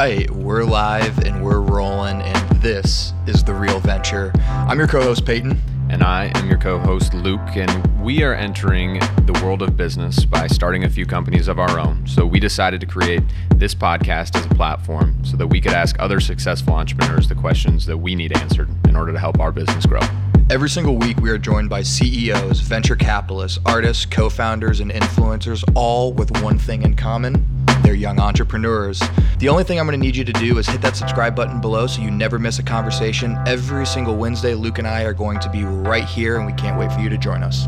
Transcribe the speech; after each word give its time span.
right, 0.00 0.30
we're 0.30 0.64
live 0.64 1.18
and 1.26 1.44
we're 1.44 1.60
rolling, 1.60 2.22
and 2.22 2.62
this 2.62 3.12
is 3.26 3.44
The 3.44 3.52
Real 3.52 3.80
Venture. 3.80 4.32
I'm 4.46 4.78
your 4.78 4.88
co 4.88 5.02
host, 5.02 5.26
Peyton. 5.26 5.60
And 5.90 6.02
I 6.02 6.32
am 6.36 6.48
your 6.48 6.56
co 6.56 6.78
host, 6.78 7.12
Luke, 7.12 7.54
and 7.54 8.00
we 8.02 8.22
are 8.22 8.32
entering 8.32 8.98
the 9.26 9.38
world 9.44 9.60
of 9.60 9.76
business 9.76 10.24
by 10.24 10.46
starting 10.46 10.84
a 10.84 10.88
few 10.88 11.04
companies 11.04 11.48
of 11.48 11.58
our 11.58 11.78
own. 11.78 12.06
So 12.06 12.24
we 12.24 12.40
decided 12.40 12.80
to 12.80 12.86
create 12.86 13.22
this 13.56 13.74
podcast 13.74 14.36
as 14.36 14.46
a 14.46 14.54
platform 14.54 15.22
so 15.22 15.36
that 15.36 15.48
we 15.48 15.60
could 15.60 15.72
ask 15.72 15.96
other 15.98 16.18
successful 16.18 16.72
entrepreneurs 16.72 17.28
the 17.28 17.34
questions 17.34 17.84
that 17.84 17.98
we 17.98 18.14
need 18.14 18.34
answered 18.38 18.70
in 18.88 18.96
order 18.96 19.12
to 19.12 19.18
help 19.18 19.38
our 19.38 19.52
business 19.52 19.84
grow. 19.84 20.00
Every 20.48 20.70
single 20.70 20.96
week, 20.96 21.20
we 21.20 21.28
are 21.28 21.36
joined 21.38 21.68
by 21.68 21.82
CEOs, 21.82 22.60
venture 22.60 22.96
capitalists, 22.96 23.58
artists, 23.66 24.06
co 24.06 24.30
founders, 24.30 24.80
and 24.80 24.90
influencers, 24.90 25.62
all 25.74 26.14
with 26.14 26.30
one 26.40 26.58
thing 26.58 26.84
in 26.84 26.96
common 26.96 27.49
they're 27.90 27.96
young 27.96 28.20
entrepreneurs. 28.20 29.02
The 29.38 29.48
only 29.48 29.64
thing 29.64 29.80
I'm 29.80 29.86
going 29.86 29.98
to 29.98 30.06
need 30.06 30.14
you 30.14 30.22
to 30.22 30.32
do 30.34 30.58
is 30.58 30.68
hit 30.68 30.80
that 30.82 30.96
subscribe 30.96 31.34
button 31.34 31.60
below 31.60 31.88
so 31.88 32.00
you 32.00 32.08
never 32.08 32.38
miss 32.38 32.60
a 32.60 32.62
conversation. 32.62 33.36
Every 33.48 33.84
single 33.84 34.16
Wednesday, 34.16 34.54
Luke 34.54 34.78
and 34.78 34.86
I 34.86 35.02
are 35.02 35.12
going 35.12 35.40
to 35.40 35.50
be 35.50 35.64
right 35.64 36.04
here, 36.04 36.36
and 36.36 36.46
we 36.46 36.52
can't 36.52 36.78
wait 36.78 36.92
for 36.92 37.00
you 37.00 37.08
to 37.08 37.18
join 37.18 37.42
us. 37.42 37.66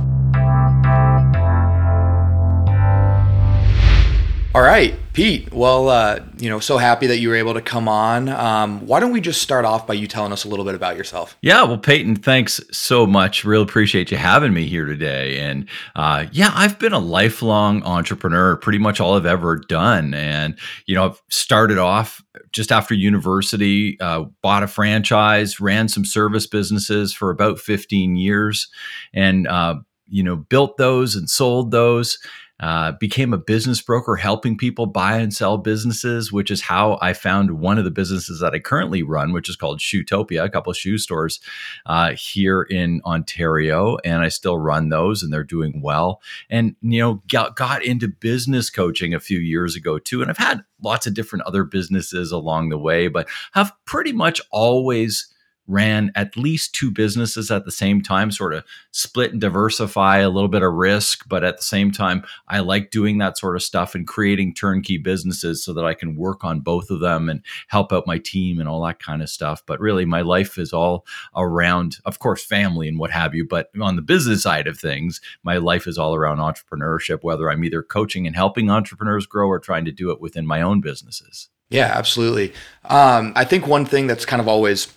All 4.55 4.61
right, 4.61 4.95
Pete. 5.15 5.51
Well, 5.51 5.88
uh, 5.88 6.20
you 6.37 6.51
know, 6.51 6.61
so 6.61 6.77
happy 6.77 7.06
that 7.06 7.20
you 7.20 7.30
were 7.30 7.34
able 7.37 7.55
to 7.55 7.62
come 7.62 7.88
on. 7.88 8.29
Um, 8.29 8.87
why 8.87 9.01
don't 9.01 9.11
we 9.11 9.23
just 9.23 9.41
start 9.41 9.65
off 9.65 9.87
by 9.87 9.95
you 9.95 10.06
telling 10.06 10.30
us 10.30 10.45
a 10.45 10.48
little 10.48 10.66
bit 10.66 10.75
about 10.75 10.95
yourself? 10.95 11.38
Yeah, 11.41 11.62
well, 11.62 11.78
Peyton, 11.78 12.16
thanks 12.16 12.61
so 12.70 13.06
much. 13.06 13.47
Real 13.47 13.62
appreciate 13.62 14.11
you 14.11 14.19
having 14.19 14.52
me 14.52 14.66
here 14.66 14.84
today. 14.84 15.38
And 15.38 15.66
uh, 15.97 16.27
yeah, 16.33 16.52
I've 16.55 16.78
been 16.78 16.92
a 16.92 16.98
lifelong 16.98 17.83
entrepreneur, 17.84 18.56
pretty 18.56 18.77
much 18.77 19.01
all 19.01 19.15
I've 19.15 19.25
ever 19.25 19.56
done. 19.56 20.12
And 20.12 20.59
you 20.84 20.97
know, 20.97 21.06
I've 21.06 21.23
started 21.30 21.78
off 21.78 22.23
just 22.53 22.70
after 22.70 22.92
university, 22.92 23.98
uh, 24.00 24.25
bought 24.42 24.62
a 24.64 24.66
franchise, 24.66 25.61
ran 25.61 25.89
some 25.89 26.05
service 26.05 26.47
businesses 26.47 27.14
for 27.14 27.31
about 27.31 27.59
15 27.59 28.16
years, 28.16 28.69
and 29.14 29.48
uh, 29.48 29.77
you 30.09 30.22
know, 30.22 30.37
built 30.37 30.77
those 30.77 31.16
and 31.16 31.31
sold 31.31 31.70
those 31.70 32.19
uh, 32.62 32.92
became 32.92 33.34
a 33.34 33.38
business 33.38 33.82
broker 33.82 34.14
helping 34.14 34.56
people 34.56 34.86
buy 34.86 35.18
and 35.18 35.34
sell 35.34 35.58
businesses, 35.58 36.30
which 36.30 36.48
is 36.48 36.62
how 36.62 36.96
I 37.02 37.12
found 37.12 37.58
one 37.58 37.77
of 37.77 37.84
the 37.84 37.91
businesses 37.91 38.38
that 38.38 38.54
I 38.54 38.60
currently 38.60 39.02
run, 39.02 39.32
which 39.32 39.48
is 39.48 39.56
called 39.56 39.80
Shoetopia, 39.80 40.44
a 40.44 40.48
couple 40.48 40.70
of 40.70 40.77
shoe 40.77 40.96
stores 40.96 41.41
uh, 41.86 42.12
here 42.12 42.62
in 42.62 43.02
Ontario. 43.04 43.98
And 44.04 44.22
I 44.22 44.28
still 44.28 44.56
run 44.56 44.91
those 44.91 45.24
and 45.24 45.32
they're 45.32 45.42
doing 45.42 45.82
well. 45.82 46.22
And, 46.48 46.77
you 46.82 47.00
know, 47.00 47.20
got, 47.28 47.56
got 47.56 47.84
into 47.84 48.06
business 48.06 48.70
coaching 48.70 49.12
a 49.12 49.20
few 49.20 49.41
years 49.41 49.74
ago 49.74 49.98
too. 49.98 50.22
And 50.22 50.30
I've 50.30 50.38
had 50.38 50.62
lots 50.80 51.08
of 51.08 51.14
different 51.14 51.44
other 51.47 51.64
businesses 51.64 52.30
along 52.30 52.69
the 52.69 52.78
way, 52.78 53.08
but 53.08 53.28
have 53.52 53.72
pretty 53.86 54.12
much 54.12 54.41
always 54.52 55.31
ran 55.66 56.10
at 56.14 56.36
least 56.36 56.74
two 56.74 56.91
businesses 56.91 57.50
at 57.50 57.64
the 57.64 57.70
same 57.70 58.02
time, 58.02 58.30
sort 58.30 58.55
of 58.55 58.64
split 58.91 59.32
and 59.32 59.41
diversify 59.41 60.19
a 60.19 60.28
little 60.28 60.48
bit 60.48 60.62
of 60.62 60.72
risk. 60.72 61.28
But 61.28 61.44
at 61.44 61.56
the 61.56 61.62
same 61.62 61.92
time, 61.92 62.24
I 62.48 62.60
like 62.60 62.91
doing 62.91 63.19
that 63.19 63.38
sort 63.38 63.56
of 63.56 63.62
stuff 63.62 63.94
and 63.94 64.06
creating 64.06 64.54
turnkey 64.54 64.98
businesses 64.98 65.64
so 65.64 65.72
that 65.74 65.84
I 65.84 65.94
can 65.94 66.16
work 66.16 66.44
on 66.44 66.60
both 66.60 66.91
of 66.91 67.00
them 67.00 67.28
and 67.28 67.42
help 67.69 67.92
out 67.92 68.06
my 68.06 68.19
team 68.19 68.58
and 68.58 68.69
all 68.69 68.82
that 68.84 68.98
kind 68.98 69.22
of 69.22 69.30
stuff. 69.30 69.62
But 69.66 69.80
really, 69.80 70.04
my 70.04 70.22
life 70.22 70.58
is 70.58 70.72
all 70.72 71.06
around, 71.36 71.98
of 72.04 72.19
course, 72.19 72.44
family 72.44 72.88
and 72.88 72.98
what 72.98 73.10
have 73.10 73.34
you. 73.34 73.47
But 73.47 73.70
on 73.80 73.97
the 73.97 74.02
business 74.02 74.42
side 74.42 74.66
of 74.66 74.78
things, 74.78 75.20
my 75.42 75.56
life 75.58 75.86
is 75.86 75.98
all 75.98 76.14
around 76.14 76.38
entrepreneurship, 76.38 77.22
whether 77.22 77.50
I'm 77.50 77.64
either 77.64 77.82
coaching 77.82 78.26
and 78.26 78.36
helping 78.36 78.70
entrepreneurs 78.70 79.26
grow 79.26 79.48
or 79.48 79.58
trying 79.58 79.84
to 79.84 79.92
do 79.92 80.10
it 80.10 80.20
within 80.20 80.47
my 80.47 80.60
own 80.60 80.80
businesses. 80.80 81.48
Yeah, 81.70 81.91
absolutely. 81.94 82.52
Um, 82.84 83.32
I 83.34 83.44
think 83.44 83.66
one 83.66 83.86
thing 83.86 84.06
that's 84.06 84.26
kind 84.26 84.41
of 84.41 84.48
always 84.48 84.92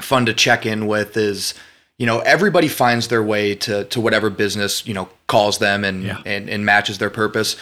fun 0.00 0.26
to 0.26 0.34
check 0.34 0.66
in 0.66 0.86
with 0.86 1.16
is 1.16 1.54
you 1.98 2.06
know 2.06 2.20
everybody 2.20 2.68
finds 2.68 3.08
their 3.08 3.22
way 3.22 3.54
to 3.54 3.84
to 3.84 4.00
whatever 4.00 4.30
business 4.30 4.86
you 4.86 4.94
know 4.94 5.08
calls 5.26 5.58
them 5.58 5.84
and 5.84 6.04
yeah. 6.04 6.20
and, 6.26 6.48
and 6.48 6.64
matches 6.64 6.98
their 6.98 7.10
purpose 7.10 7.56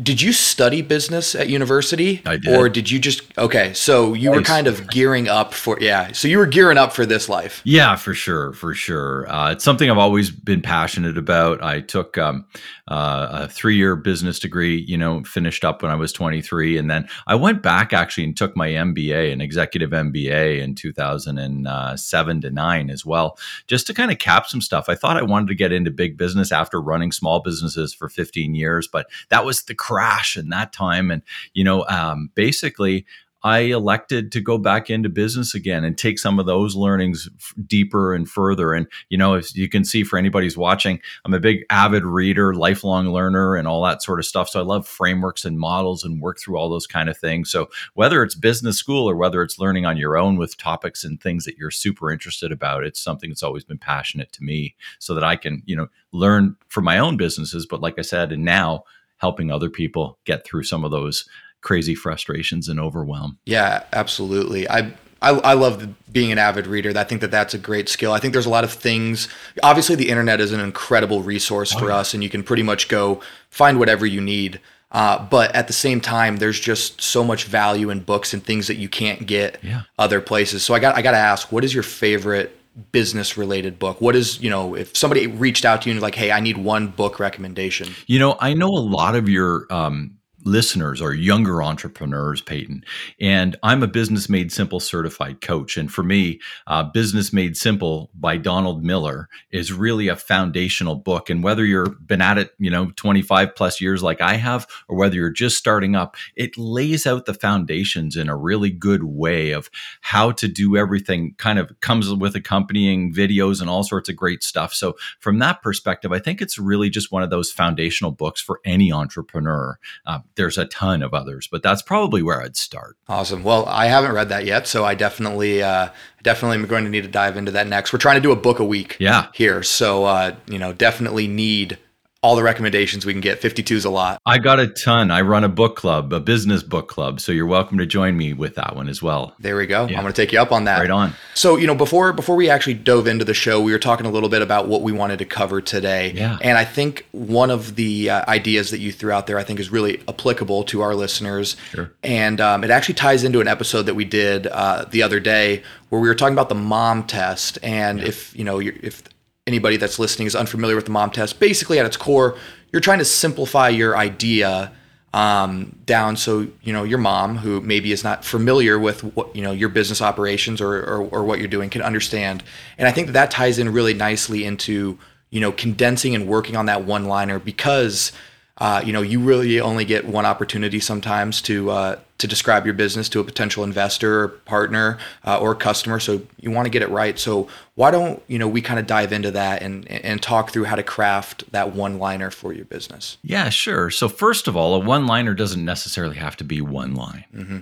did 0.00 0.22
you 0.22 0.32
study 0.32 0.80
business 0.80 1.34
at 1.34 1.50
university? 1.50 2.22
I 2.24 2.38
did. 2.38 2.56
Or 2.56 2.70
did 2.70 2.90
you 2.90 2.98
just 2.98 3.22
okay? 3.36 3.74
So 3.74 4.14
you 4.14 4.30
were 4.30 4.40
kind 4.40 4.66
of 4.66 4.88
gearing 4.88 5.28
up 5.28 5.52
for 5.52 5.76
yeah. 5.82 6.12
So 6.12 6.28
you 6.28 6.38
were 6.38 6.46
gearing 6.46 6.78
up 6.78 6.94
for 6.94 7.04
this 7.04 7.28
life. 7.28 7.60
Yeah, 7.64 7.96
for 7.96 8.14
sure, 8.14 8.54
for 8.54 8.72
sure. 8.72 9.30
Uh, 9.30 9.52
it's 9.52 9.62
something 9.62 9.90
I've 9.90 9.98
always 9.98 10.30
been 10.30 10.62
passionate 10.62 11.18
about. 11.18 11.62
I 11.62 11.82
took 11.82 12.16
um, 12.16 12.46
uh, 12.88 13.28
a 13.32 13.48
three-year 13.48 13.96
business 13.96 14.38
degree. 14.38 14.80
You 14.80 14.96
know, 14.96 15.24
finished 15.24 15.62
up 15.62 15.82
when 15.82 15.90
I 15.90 15.94
was 15.94 16.10
23, 16.14 16.78
and 16.78 16.90
then 16.90 17.06
I 17.26 17.34
went 17.34 17.62
back 17.62 17.92
actually 17.92 18.24
and 18.24 18.34
took 18.34 18.56
my 18.56 18.70
MBA, 18.70 19.30
an 19.30 19.42
executive 19.42 19.90
MBA, 19.90 20.62
in 20.62 20.74
2007 20.74 22.40
to 22.40 22.50
nine 22.50 22.88
as 22.88 23.04
well, 23.04 23.36
just 23.66 23.86
to 23.88 23.94
kind 23.94 24.10
of 24.10 24.18
cap 24.18 24.46
some 24.46 24.62
stuff. 24.62 24.88
I 24.88 24.94
thought 24.94 25.18
I 25.18 25.22
wanted 25.22 25.48
to 25.48 25.54
get 25.54 25.70
into 25.70 25.90
big 25.90 26.16
business 26.16 26.50
after 26.50 26.80
running 26.80 27.12
small 27.12 27.40
businesses 27.40 27.92
for 27.92 28.08
15 28.08 28.54
years, 28.54 28.88
but 28.88 29.06
that 29.28 29.44
was 29.44 29.64
the 29.64 29.81
crash 29.82 30.36
in 30.36 30.50
that 30.50 30.72
time. 30.72 31.10
And, 31.10 31.22
you 31.54 31.64
know, 31.64 31.84
um, 31.88 32.30
basically, 32.34 33.04
I 33.44 33.58
elected 33.58 34.30
to 34.32 34.40
go 34.40 34.56
back 34.56 34.88
into 34.88 35.08
business 35.08 35.52
again 35.52 35.82
and 35.82 35.98
take 35.98 36.20
some 36.20 36.38
of 36.38 36.46
those 36.46 36.76
learnings 36.76 37.28
f- 37.40 37.54
deeper 37.66 38.14
and 38.14 38.28
further. 38.28 38.72
And, 38.72 38.86
you 39.08 39.18
know, 39.18 39.34
as 39.34 39.56
you 39.56 39.68
can 39.68 39.84
see 39.84 40.04
for 40.04 40.16
anybody 40.16 40.46
who's 40.46 40.56
watching, 40.56 41.00
I'm 41.24 41.34
a 41.34 41.40
big 41.40 41.64
avid 41.68 42.04
reader, 42.04 42.54
lifelong 42.54 43.08
learner, 43.08 43.56
and 43.56 43.66
all 43.66 43.82
that 43.82 44.00
sort 44.00 44.20
of 44.20 44.26
stuff. 44.26 44.48
So 44.48 44.60
I 44.60 44.62
love 44.62 44.86
frameworks 44.86 45.44
and 45.44 45.58
models 45.58 46.04
and 46.04 46.22
work 46.22 46.38
through 46.38 46.56
all 46.56 46.70
those 46.70 46.86
kind 46.86 47.08
of 47.08 47.18
things. 47.18 47.50
So 47.50 47.68
whether 47.94 48.22
it's 48.22 48.36
business 48.36 48.76
school 48.76 49.10
or 49.10 49.16
whether 49.16 49.42
it's 49.42 49.58
learning 49.58 49.86
on 49.86 49.96
your 49.96 50.16
own 50.16 50.36
with 50.36 50.56
topics 50.56 51.02
and 51.02 51.20
things 51.20 51.44
that 51.44 51.56
you're 51.56 51.72
super 51.72 52.12
interested 52.12 52.52
about, 52.52 52.84
it's 52.84 53.02
something 53.02 53.28
that's 53.28 53.42
always 53.42 53.64
been 53.64 53.78
passionate 53.78 54.30
to 54.34 54.44
me 54.44 54.76
so 55.00 55.14
that 55.14 55.24
I 55.24 55.34
can, 55.34 55.64
you 55.66 55.74
know, 55.74 55.88
learn 56.12 56.54
from 56.68 56.84
my 56.84 56.98
own 56.98 57.16
businesses. 57.16 57.66
But 57.66 57.80
like 57.80 57.98
I 57.98 58.02
said, 58.02 58.30
and 58.30 58.44
now, 58.44 58.84
helping 59.22 59.50
other 59.50 59.70
people 59.70 60.18
get 60.26 60.44
through 60.44 60.64
some 60.64 60.84
of 60.84 60.90
those 60.90 61.26
crazy 61.62 61.94
frustrations 61.94 62.68
and 62.68 62.78
overwhelm. 62.78 63.38
Yeah, 63.46 63.84
absolutely. 63.92 64.68
I 64.68 64.92
I, 65.22 65.30
I 65.30 65.52
love 65.52 65.88
being 66.12 66.32
an 66.32 66.38
avid 66.38 66.66
reader. 66.66 66.92
I 66.98 67.04
think 67.04 67.20
that 67.20 67.30
that's 67.30 67.54
a 67.54 67.58
great 67.58 67.88
skill. 67.88 68.12
I 68.12 68.18
think 68.18 68.32
there's 68.32 68.46
a 68.46 68.50
lot 68.50 68.64
of 68.64 68.72
things. 68.72 69.28
Obviously, 69.62 69.94
the 69.94 70.08
internet 70.08 70.40
is 70.40 70.50
an 70.50 70.58
incredible 70.58 71.22
resource 71.22 71.72
oh, 71.76 71.78
for 71.78 71.92
us, 71.92 72.12
and 72.12 72.24
you 72.24 72.28
can 72.28 72.42
pretty 72.42 72.64
much 72.64 72.88
go 72.88 73.22
find 73.48 73.78
whatever 73.78 74.04
you 74.04 74.20
need. 74.20 74.60
Uh, 74.90 75.24
but 75.24 75.54
at 75.54 75.68
the 75.68 75.72
same 75.72 76.00
time, 76.00 76.38
there's 76.38 76.58
just 76.58 77.00
so 77.00 77.22
much 77.22 77.44
value 77.44 77.88
in 77.88 78.00
books 78.00 78.34
and 78.34 78.44
things 78.44 78.66
that 78.66 78.74
you 78.74 78.88
can't 78.88 79.26
get 79.26 79.62
yeah. 79.62 79.82
other 79.96 80.20
places. 80.20 80.64
So 80.64 80.74
I 80.74 80.80
got 80.80 80.96
I 80.96 81.02
got 81.02 81.12
to 81.12 81.18
ask, 81.18 81.52
what 81.52 81.62
is 81.62 81.72
your 81.72 81.84
favorite 81.84 82.58
business 82.92 83.36
related 83.36 83.78
book? 83.78 84.00
What 84.00 84.16
is 84.16 84.40
you 84.40 84.50
know 84.50 84.74
if 84.74 84.96
somebody 84.96 85.26
reached 85.26 85.64
out 85.64 85.82
to 85.82 85.88
you 85.88 85.94
and 85.94 86.02
like 86.02 86.14
hey 86.14 86.30
i 86.32 86.40
need 86.40 86.56
one 86.56 86.88
book 86.88 87.18
recommendation. 87.18 87.88
You 88.06 88.18
know 88.18 88.36
i 88.40 88.54
know 88.54 88.68
a 88.68 88.84
lot 88.84 89.14
of 89.14 89.28
your 89.28 89.66
um, 89.70 90.18
listeners 90.44 91.00
are 91.00 91.12
younger 91.12 91.62
entrepreneurs, 91.62 92.40
Peyton. 92.40 92.84
And 93.20 93.56
I'm 93.62 93.82
a 93.82 93.86
Business 93.86 94.28
Made 94.28 94.52
Simple 94.52 94.80
certified 94.80 95.40
coach. 95.40 95.76
And 95.76 95.92
for 95.92 96.02
me, 96.02 96.40
uh, 96.66 96.84
Business 96.84 97.32
Made 97.32 97.56
Simple 97.56 98.10
by 98.14 98.36
Donald 98.36 98.82
Miller 98.84 99.28
is 99.50 99.72
really 99.72 100.08
a 100.08 100.16
foundational 100.16 100.96
book. 100.96 101.30
And 101.30 101.42
whether 101.42 101.64
you've 101.64 102.06
been 102.06 102.20
at 102.20 102.38
it, 102.38 102.54
you 102.58 102.70
know, 102.70 102.90
25 102.96 103.54
plus 103.54 103.80
years 103.80 104.02
like 104.02 104.20
I 104.20 104.34
have, 104.34 104.66
or 104.88 104.96
whether 104.96 105.14
you're 105.14 105.30
just 105.30 105.56
starting 105.56 105.94
up, 105.94 106.16
it 106.36 106.58
lays 106.58 107.06
out 107.06 107.26
the 107.26 107.34
foundations 107.34 108.16
in 108.16 108.28
a 108.28 108.36
really 108.36 108.70
good 108.70 109.04
way 109.04 109.52
of 109.52 109.70
how 110.00 110.32
to 110.32 110.48
do 110.48 110.76
everything, 110.76 111.34
kind 111.38 111.58
of 111.58 111.78
comes 111.80 112.12
with 112.12 112.34
accompanying 112.34 113.12
videos 113.12 113.60
and 113.60 113.70
all 113.70 113.84
sorts 113.84 114.08
of 114.08 114.16
great 114.16 114.42
stuff. 114.42 114.74
So, 114.74 114.96
from 115.20 115.38
that 115.38 115.62
perspective, 115.62 116.12
I 116.12 116.18
think 116.18 116.40
it's 116.40 116.58
really 116.58 116.90
just 116.90 117.12
one 117.12 117.22
of 117.22 117.30
those 117.30 117.52
foundational 117.52 118.10
books 118.10 118.40
for 118.40 118.60
any 118.64 118.92
entrepreneur. 118.92 119.78
Uh, 120.06 120.20
there's 120.36 120.58
a 120.58 120.66
ton 120.66 121.02
of 121.02 121.14
others, 121.14 121.48
but 121.50 121.62
that's 121.62 121.82
probably 121.82 122.22
where 122.22 122.42
I'd 122.42 122.56
start. 122.56 122.96
Awesome. 123.08 123.42
Well, 123.42 123.66
I 123.66 123.86
haven't 123.86 124.12
read 124.12 124.28
that 124.30 124.44
yet, 124.44 124.66
so 124.66 124.84
I 124.84 124.94
definitely, 124.94 125.62
uh, 125.62 125.88
definitely 126.22 126.58
am 126.58 126.66
going 126.66 126.84
to 126.84 126.90
need 126.90 127.02
to 127.02 127.08
dive 127.08 127.36
into 127.36 127.52
that 127.52 127.66
next. 127.66 127.92
We're 127.92 127.98
trying 127.98 128.16
to 128.16 128.22
do 128.22 128.32
a 128.32 128.36
book 128.36 128.58
a 128.58 128.64
week. 128.64 128.96
Yeah. 128.98 129.28
Here, 129.34 129.62
so 129.62 130.04
uh, 130.04 130.36
you 130.46 130.58
know, 130.58 130.72
definitely 130.72 131.28
need 131.28 131.78
all 132.22 132.36
the 132.36 132.42
recommendations 132.42 133.04
we 133.04 133.12
can 133.12 133.20
get. 133.20 133.40
52 133.40 133.74
is 133.74 133.84
a 133.84 133.90
lot. 133.90 134.20
I 134.24 134.38
got 134.38 134.60
a 134.60 134.68
ton. 134.68 135.10
I 135.10 135.22
run 135.22 135.42
a 135.42 135.48
book 135.48 135.74
club, 135.74 136.12
a 136.12 136.20
business 136.20 136.62
book 136.62 136.86
club. 136.86 137.20
So 137.20 137.32
you're 137.32 137.46
welcome 137.46 137.78
to 137.78 137.86
join 137.86 138.16
me 138.16 138.32
with 138.32 138.54
that 138.54 138.76
one 138.76 138.88
as 138.88 139.02
well. 139.02 139.34
There 139.40 139.56
we 139.56 139.66
go. 139.66 139.86
Yeah. 139.86 139.96
I'm 139.96 140.04
going 140.04 140.14
to 140.14 140.22
take 140.22 140.32
you 140.32 140.40
up 140.40 140.52
on 140.52 140.64
that. 140.64 140.78
Right 140.78 140.90
on. 140.90 141.14
So, 141.34 141.56
you 141.56 141.66
know, 141.66 141.74
before 141.74 142.12
before 142.12 142.36
we 142.36 142.48
actually 142.48 142.74
dove 142.74 143.08
into 143.08 143.24
the 143.24 143.34
show, 143.34 143.60
we 143.60 143.72
were 143.72 143.78
talking 143.80 144.06
a 144.06 144.10
little 144.10 144.28
bit 144.28 144.40
about 144.40 144.68
what 144.68 144.82
we 144.82 144.92
wanted 144.92 145.18
to 145.18 145.24
cover 145.24 145.60
today. 145.60 146.12
Yeah. 146.12 146.38
And 146.42 146.56
I 146.56 146.64
think 146.64 147.06
one 147.10 147.50
of 147.50 147.74
the 147.74 148.10
uh, 148.10 148.24
ideas 148.28 148.70
that 148.70 148.78
you 148.78 148.92
threw 148.92 149.10
out 149.10 149.26
there, 149.26 149.36
I 149.36 149.42
think 149.42 149.58
is 149.58 149.70
really 149.70 150.00
applicable 150.06 150.62
to 150.64 150.80
our 150.80 150.94
listeners. 150.94 151.56
Sure. 151.72 151.92
And 152.04 152.40
um, 152.40 152.62
it 152.62 152.70
actually 152.70 152.94
ties 152.94 153.24
into 153.24 153.40
an 153.40 153.48
episode 153.48 153.82
that 153.82 153.94
we 153.94 154.04
did 154.04 154.46
uh, 154.46 154.84
the 154.88 155.02
other 155.02 155.18
day 155.18 155.64
where 155.88 156.00
we 156.00 156.06
were 156.06 156.14
talking 156.14 156.34
about 156.34 156.48
the 156.48 156.54
mom 156.54 157.04
test. 157.04 157.58
And 157.64 157.98
yeah. 157.98 158.06
if, 158.06 158.36
you 158.36 158.44
know, 158.44 158.60
if 158.60 159.02
anybody 159.46 159.76
that's 159.76 159.98
listening 159.98 160.26
is 160.26 160.36
unfamiliar 160.36 160.76
with 160.76 160.84
the 160.84 160.90
mom 160.90 161.10
test, 161.10 161.40
basically 161.40 161.78
at 161.78 161.86
its 161.86 161.96
core, 161.96 162.36
you're 162.72 162.80
trying 162.80 162.98
to 162.98 163.04
simplify 163.04 163.68
your 163.68 163.96
idea 163.96 164.72
um, 165.14 165.76
down 165.84 166.16
so 166.16 166.48
you 166.62 166.72
know 166.72 166.84
your 166.84 166.98
mom 166.98 167.36
who 167.36 167.60
maybe 167.60 167.92
is 167.92 168.02
not 168.02 168.24
familiar 168.24 168.78
with 168.78 169.02
what 169.14 169.34
you 169.36 169.42
know 169.42 169.52
your 169.52 169.68
business 169.68 170.00
operations 170.00 170.58
or, 170.58 170.74
or, 170.74 171.02
or 171.08 171.24
what 171.24 171.38
you're 171.38 171.48
doing 171.48 171.68
can 171.68 171.82
understand. 171.82 172.42
And 172.78 172.88
i 172.88 172.92
think 172.92 173.08
that 173.08 173.12
that 173.12 173.30
ties 173.30 173.58
in 173.58 173.70
really 173.74 173.92
nicely 173.92 174.44
into 174.46 174.98
you 175.28 175.40
know 175.40 175.52
condensing 175.52 176.14
and 176.14 176.26
working 176.26 176.56
on 176.56 176.64
that 176.66 176.84
one 176.84 177.04
liner 177.04 177.38
because 177.38 178.12
uh, 178.58 178.82
you 178.84 178.92
know, 178.92 179.02
you 179.02 179.18
really 179.18 179.60
only 179.60 179.84
get 179.84 180.06
one 180.06 180.26
opportunity 180.26 180.78
sometimes 180.78 181.40
to 181.42 181.70
uh, 181.70 181.98
to 182.18 182.26
describe 182.26 182.66
your 182.66 182.74
business 182.74 183.08
to 183.08 183.20
a 183.20 183.24
potential 183.24 183.64
investor, 183.64 184.24
or 184.24 184.28
partner, 184.28 184.98
uh, 185.24 185.38
or 185.38 185.54
customer. 185.54 185.98
So 185.98 186.22
you 186.38 186.50
want 186.50 186.66
to 186.66 186.70
get 186.70 186.82
it 186.82 186.90
right. 186.90 187.18
So 187.18 187.48
why 187.74 187.90
don't 187.90 188.22
you 188.28 188.38
know 188.38 188.46
we 188.46 188.60
kind 188.60 188.78
of 188.78 188.86
dive 188.86 189.12
into 189.12 189.30
that 189.30 189.62
and 189.62 189.90
and 189.90 190.22
talk 190.22 190.50
through 190.50 190.64
how 190.64 190.76
to 190.76 190.82
craft 190.82 191.50
that 191.52 191.74
one 191.74 191.98
liner 191.98 192.30
for 192.30 192.52
your 192.52 192.66
business? 192.66 193.16
Yeah, 193.22 193.48
sure. 193.48 193.90
So 193.90 194.08
first 194.08 194.46
of 194.46 194.56
all, 194.56 194.74
a 194.74 194.78
one 194.78 195.06
liner 195.06 195.32
doesn't 195.32 195.64
necessarily 195.64 196.16
have 196.16 196.36
to 196.36 196.44
be 196.44 196.60
one 196.60 196.94
line. 196.94 197.24
Mm-hmm. 197.34 197.58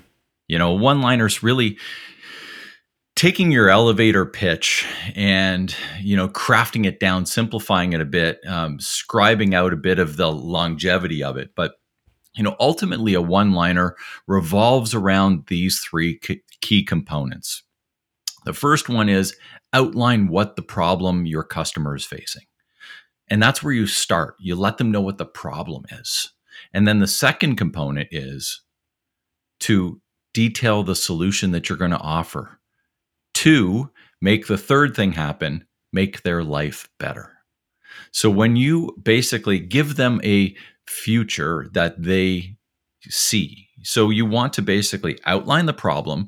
You 0.48 0.58
know, 0.58 0.72
one 0.72 1.00
liners 1.00 1.44
really 1.44 1.78
taking 3.16 3.52
your 3.52 3.68
elevator 3.68 4.24
pitch 4.24 4.86
and 5.14 5.74
you 6.00 6.16
know 6.16 6.28
crafting 6.28 6.86
it 6.86 7.00
down 7.00 7.26
simplifying 7.26 7.92
it 7.92 8.00
a 8.00 8.06
bit 8.06 8.40
um, 8.46 8.78
scribing 8.78 9.54
out 9.54 9.72
a 9.72 9.76
bit 9.76 9.98
of 9.98 10.16
the 10.16 10.30
longevity 10.30 11.22
of 11.22 11.36
it. 11.36 11.50
But 11.54 11.74
you 12.34 12.42
know 12.42 12.56
ultimately 12.60 13.14
a 13.14 13.22
one 13.22 13.52
liner 13.52 13.96
revolves 14.26 14.94
around 14.94 15.44
these 15.48 15.80
three 15.80 16.18
key 16.60 16.84
components. 16.84 17.62
The 18.44 18.54
first 18.54 18.88
one 18.88 19.08
is 19.08 19.36
outline 19.72 20.28
what 20.28 20.56
the 20.56 20.62
problem 20.62 21.26
your 21.26 21.44
customer 21.44 21.94
is 21.94 22.04
facing. 22.04 22.44
And 23.28 23.42
that's 23.42 23.62
where 23.62 23.72
you 23.72 23.86
start. 23.86 24.34
You 24.40 24.56
let 24.56 24.78
them 24.78 24.90
know 24.90 25.00
what 25.00 25.18
the 25.18 25.26
problem 25.26 25.84
is. 25.92 26.32
And 26.72 26.86
then 26.86 26.98
the 26.98 27.06
second 27.06 27.56
component 27.56 28.08
is 28.10 28.62
to 29.60 30.00
detail 30.34 30.82
the 30.82 30.96
solution 30.96 31.52
that 31.52 31.68
you're 31.68 31.78
going 31.78 31.90
to 31.92 31.98
offer 31.98 32.59
Two, 33.34 33.90
make 34.20 34.46
the 34.46 34.58
third 34.58 34.94
thing 34.94 35.12
happen, 35.12 35.64
make 35.92 36.22
their 36.22 36.42
life 36.42 36.88
better. 36.98 37.32
So 38.12 38.30
when 38.30 38.56
you 38.56 38.96
basically 39.02 39.58
give 39.58 39.96
them 39.96 40.20
a 40.24 40.54
future 40.86 41.68
that 41.72 42.02
they 42.02 42.56
see, 43.02 43.68
so 43.82 44.10
you 44.10 44.26
want 44.26 44.52
to 44.54 44.62
basically 44.62 45.18
outline 45.24 45.66
the 45.66 45.72
problem, 45.72 46.26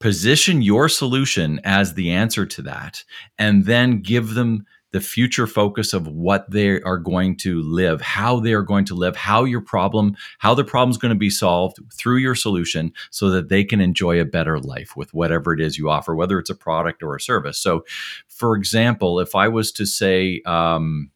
position 0.00 0.62
your 0.62 0.88
solution 0.88 1.60
as 1.64 1.94
the 1.94 2.10
answer 2.10 2.46
to 2.46 2.62
that, 2.62 3.04
and 3.38 3.64
then 3.64 4.00
give 4.00 4.34
them 4.34 4.64
the 4.94 5.00
future 5.00 5.48
focus 5.48 5.92
of 5.92 6.06
what 6.06 6.48
they 6.48 6.80
are 6.82 6.98
going 6.98 7.36
to 7.36 7.60
live, 7.62 8.00
how 8.00 8.38
they 8.38 8.52
are 8.52 8.62
going 8.62 8.84
to 8.84 8.94
live, 8.94 9.16
how 9.16 9.42
your 9.42 9.60
problem, 9.60 10.16
how 10.38 10.54
the 10.54 10.62
problem 10.62 10.88
is 10.88 10.96
going 10.96 11.10
to 11.12 11.18
be 11.18 11.30
solved 11.30 11.78
through 11.92 12.18
your 12.18 12.36
solution 12.36 12.92
so 13.10 13.28
that 13.28 13.48
they 13.48 13.64
can 13.64 13.80
enjoy 13.80 14.20
a 14.20 14.24
better 14.24 14.56
life 14.60 14.96
with 14.96 15.12
whatever 15.12 15.52
it 15.52 15.60
is 15.60 15.76
you 15.76 15.90
offer, 15.90 16.14
whether 16.14 16.38
it's 16.38 16.48
a 16.48 16.54
product 16.54 17.02
or 17.02 17.16
a 17.16 17.20
service. 17.20 17.58
So, 17.58 17.84
for 18.28 18.54
example, 18.54 19.18
if 19.18 19.34
I 19.34 19.48
was 19.48 19.72
to 19.72 19.84
say, 19.84 20.40
um, 20.46 21.10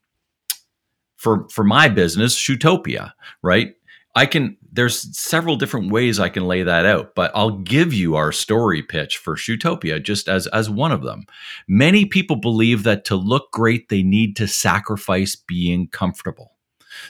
for 1.14 1.48
for 1.48 1.62
my 1.62 1.88
business, 1.88 2.34
Shoetopia, 2.34 3.12
right? 3.42 3.76
I 4.16 4.26
can 4.26 4.56
there's 4.78 5.18
several 5.18 5.56
different 5.56 5.90
ways 5.90 6.20
I 6.20 6.28
can 6.28 6.46
lay 6.46 6.62
that 6.62 6.86
out, 6.86 7.16
but 7.16 7.32
I'll 7.34 7.58
give 7.58 7.92
you 7.92 8.14
our 8.14 8.30
story 8.30 8.80
pitch 8.80 9.18
for 9.18 9.34
Shoetopia 9.34 10.00
just 10.00 10.28
as 10.28 10.46
as 10.46 10.70
one 10.70 10.92
of 10.92 11.02
them. 11.02 11.24
Many 11.66 12.04
people 12.04 12.36
believe 12.36 12.84
that 12.84 13.04
to 13.06 13.16
look 13.16 13.50
great 13.50 13.88
they 13.88 14.04
need 14.04 14.36
to 14.36 14.46
sacrifice 14.46 15.34
being 15.34 15.88
comfortable. 15.88 16.52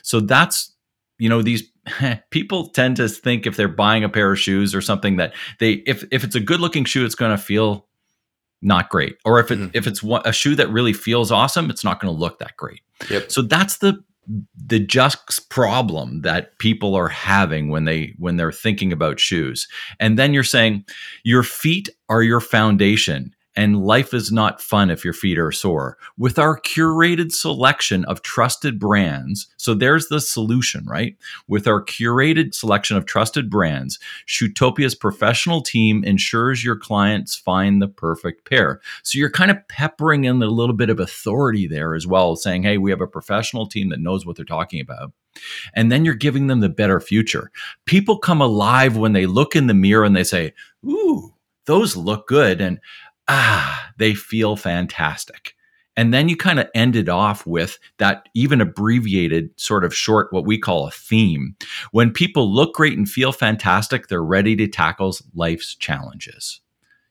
So 0.00 0.18
that's 0.18 0.74
you 1.18 1.28
know 1.28 1.42
these 1.42 1.70
people 2.30 2.68
tend 2.68 2.96
to 2.96 3.06
think 3.06 3.46
if 3.46 3.56
they're 3.56 3.68
buying 3.68 4.02
a 4.02 4.08
pair 4.08 4.32
of 4.32 4.38
shoes 4.38 4.74
or 4.74 4.80
something 4.80 5.16
that 5.16 5.34
they 5.60 5.72
if 5.86 6.04
if 6.10 6.24
it's 6.24 6.36
a 6.36 6.40
good 6.40 6.60
looking 6.60 6.86
shoe 6.86 7.04
it's 7.04 7.14
going 7.14 7.36
to 7.36 7.42
feel 7.42 7.86
not 8.62 8.88
great 8.88 9.16
or 9.26 9.40
if 9.40 9.50
it 9.50 9.58
mm. 9.58 9.70
if 9.74 9.86
it's 9.86 10.02
a 10.24 10.32
shoe 10.32 10.54
that 10.54 10.70
really 10.70 10.94
feels 10.94 11.30
awesome 11.30 11.68
it's 11.68 11.84
not 11.84 12.00
going 12.00 12.10
to 12.12 12.18
look 12.18 12.38
that 12.38 12.56
great. 12.56 12.80
Yep. 13.10 13.30
So 13.30 13.42
that's 13.42 13.76
the 13.76 14.02
the 14.56 14.78
just 14.78 15.48
problem 15.50 16.20
that 16.22 16.58
people 16.58 16.94
are 16.94 17.08
having 17.08 17.70
when 17.70 17.84
they 17.84 18.14
when 18.18 18.36
they're 18.36 18.52
thinking 18.52 18.92
about 18.92 19.20
shoes. 19.20 19.66
And 20.00 20.18
then 20.18 20.34
you're 20.34 20.44
saying 20.44 20.84
your 21.24 21.42
feet 21.42 21.88
are 22.08 22.22
your 22.22 22.40
foundation 22.40 23.34
and 23.58 23.84
life 23.84 24.14
is 24.14 24.30
not 24.30 24.62
fun 24.62 24.88
if 24.88 25.04
your 25.04 25.12
feet 25.12 25.36
are 25.36 25.50
sore. 25.50 25.98
With 26.16 26.38
our 26.38 26.60
curated 26.60 27.32
selection 27.32 28.04
of 28.04 28.22
trusted 28.22 28.78
brands, 28.78 29.48
so 29.56 29.74
there's 29.74 30.06
the 30.06 30.20
solution, 30.20 30.86
right? 30.86 31.16
With 31.48 31.66
our 31.66 31.84
curated 31.84 32.54
selection 32.54 32.96
of 32.96 33.04
trusted 33.04 33.50
brands, 33.50 33.98
Shoetopia's 34.28 34.94
professional 34.94 35.60
team 35.60 36.04
ensures 36.04 36.64
your 36.64 36.76
clients 36.76 37.34
find 37.34 37.82
the 37.82 37.88
perfect 37.88 38.48
pair. 38.48 38.80
So 39.02 39.18
you're 39.18 39.28
kind 39.28 39.50
of 39.50 39.66
peppering 39.66 40.22
in 40.22 40.40
a 40.40 40.46
little 40.46 40.76
bit 40.76 40.88
of 40.88 41.00
authority 41.00 41.66
there 41.66 41.96
as 41.96 42.06
well, 42.06 42.36
saying, 42.36 42.62
hey, 42.62 42.78
we 42.78 42.92
have 42.92 43.00
a 43.00 43.08
professional 43.08 43.66
team 43.66 43.88
that 43.88 43.98
knows 43.98 44.24
what 44.24 44.36
they're 44.36 44.44
talking 44.44 44.80
about. 44.80 45.10
And 45.74 45.90
then 45.90 46.04
you're 46.04 46.14
giving 46.14 46.46
them 46.46 46.60
the 46.60 46.68
better 46.68 47.00
future. 47.00 47.50
People 47.86 48.18
come 48.18 48.40
alive 48.40 48.96
when 48.96 49.14
they 49.14 49.26
look 49.26 49.56
in 49.56 49.66
the 49.66 49.74
mirror 49.74 50.04
and 50.04 50.14
they 50.14 50.22
say, 50.22 50.54
ooh, 50.86 51.34
those 51.68 51.96
look 51.96 52.26
good. 52.26 52.60
And 52.60 52.80
ah, 53.28 53.90
they 53.98 54.14
feel 54.14 54.56
fantastic. 54.56 55.54
And 55.98 56.14
then 56.14 56.28
you 56.28 56.36
kind 56.36 56.60
of 56.60 56.70
ended 56.76 57.08
off 57.08 57.44
with 57.44 57.76
that 57.98 58.28
even 58.32 58.60
abbreviated 58.60 59.50
sort 59.56 59.84
of 59.84 59.92
short, 59.92 60.32
what 60.32 60.46
we 60.46 60.56
call 60.56 60.86
a 60.86 60.92
theme. 60.92 61.56
When 61.90 62.12
people 62.12 62.54
look 62.54 62.74
great 62.74 62.96
and 62.96 63.10
feel 63.10 63.32
fantastic, 63.32 64.06
they're 64.06 64.22
ready 64.22 64.54
to 64.56 64.68
tackle 64.68 65.16
life's 65.34 65.74
challenges. 65.74 66.60